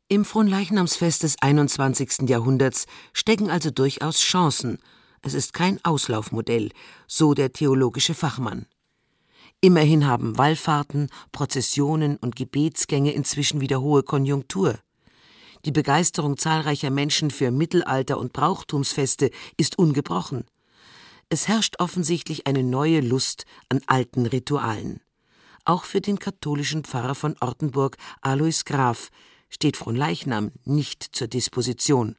[0.10, 2.28] Im Fronleichnamsfest des 21.
[2.28, 4.80] Jahrhunderts stecken also durchaus Chancen.
[5.22, 6.72] Es ist kein Auslaufmodell,
[7.08, 8.66] so der theologische Fachmann.
[9.62, 14.80] Immerhin haben Wallfahrten, Prozessionen und Gebetsgänge inzwischen wieder hohe Konjunktur.
[15.66, 20.46] Die Begeisterung zahlreicher Menschen für Mittelalter- und Brauchtumsfeste ist ungebrochen.
[21.30, 25.02] Es herrscht offensichtlich eine neue Lust an alten Ritualen.
[25.66, 29.10] Auch für den katholischen Pfarrer von Ortenburg, Alois Graf,
[29.50, 32.16] steht Fronleichnam nicht zur Disposition.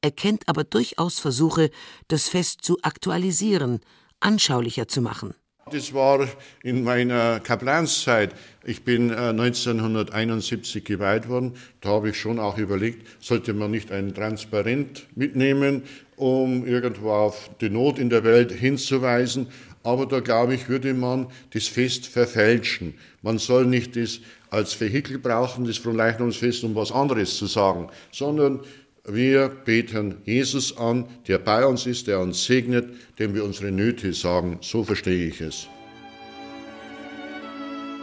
[0.00, 1.70] Er kennt aber durchaus Versuche,
[2.08, 3.80] das Fest zu aktualisieren,
[4.20, 5.34] anschaulicher zu machen.
[5.72, 6.28] Das war
[6.62, 8.34] in meiner Kaplanszeit.
[8.62, 11.54] Ich bin 1971 äh, geweiht worden.
[11.80, 15.84] Da habe ich schon auch überlegt, sollte man nicht ein Transparent mitnehmen,
[16.16, 19.46] um irgendwo auf die Not in der Welt hinzuweisen.
[19.82, 22.92] Aber da glaube ich, würde man das Fest verfälschen.
[23.22, 24.20] Man soll nicht das
[24.50, 28.60] als Vehikel brauchen, das Fronleichnamsfest, um was anderes zu sagen, sondern
[29.04, 32.88] wir beten Jesus an, der bei uns ist, der uns segnet,
[33.18, 34.58] dem wir unsere Nöte sagen.
[34.60, 35.68] So verstehe ich es.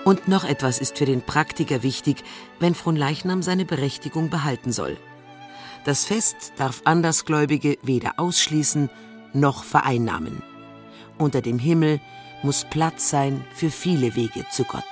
[0.03, 2.17] Und noch etwas ist für den Praktiker wichtig,
[2.59, 4.97] wenn Fronleichnam seine Berechtigung behalten soll.
[5.85, 8.89] Das Fest darf Andersgläubige weder ausschließen
[9.33, 10.41] noch vereinnahmen.
[11.17, 12.01] Unter dem Himmel
[12.43, 14.83] muss Platz sein für viele Wege zu Gott.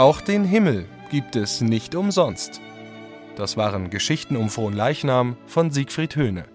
[0.00, 2.62] Auch den Himmel gibt es nicht umsonst.
[3.36, 6.46] Das waren Geschichten um frohen Leichnam von Siegfried Höhne.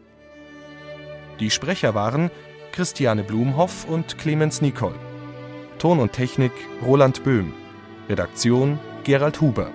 [1.39, 2.32] Die Sprecher waren
[2.72, 4.96] Christiane Blumhoff und Clemens Nicol.
[5.78, 7.54] Ton und Technik Roland Böhm.
[8.10, 9.70] Redaktion Gerald Huber.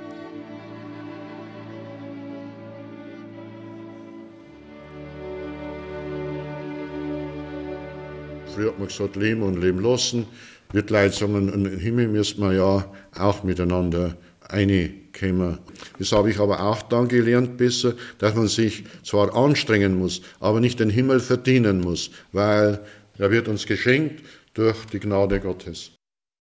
[8.52, 10.26] Früher hat man gesagt, leben und leben lassen.
[10.72, 15.58] Wird Leute sagen, im Himmel müssen wir ja auch miteinander reinkommen.
[15.98, 20.60] Das habe ich aber auch dann gelernt besser, dass man sich zwar anstrengen muss, aber
[20.60, 22.80] nicht den Himmel verdienen muss, weil
[23.18, 24.22] er wird uns geschenkt
[24.54, 25.92] durch die Gnade Gottes.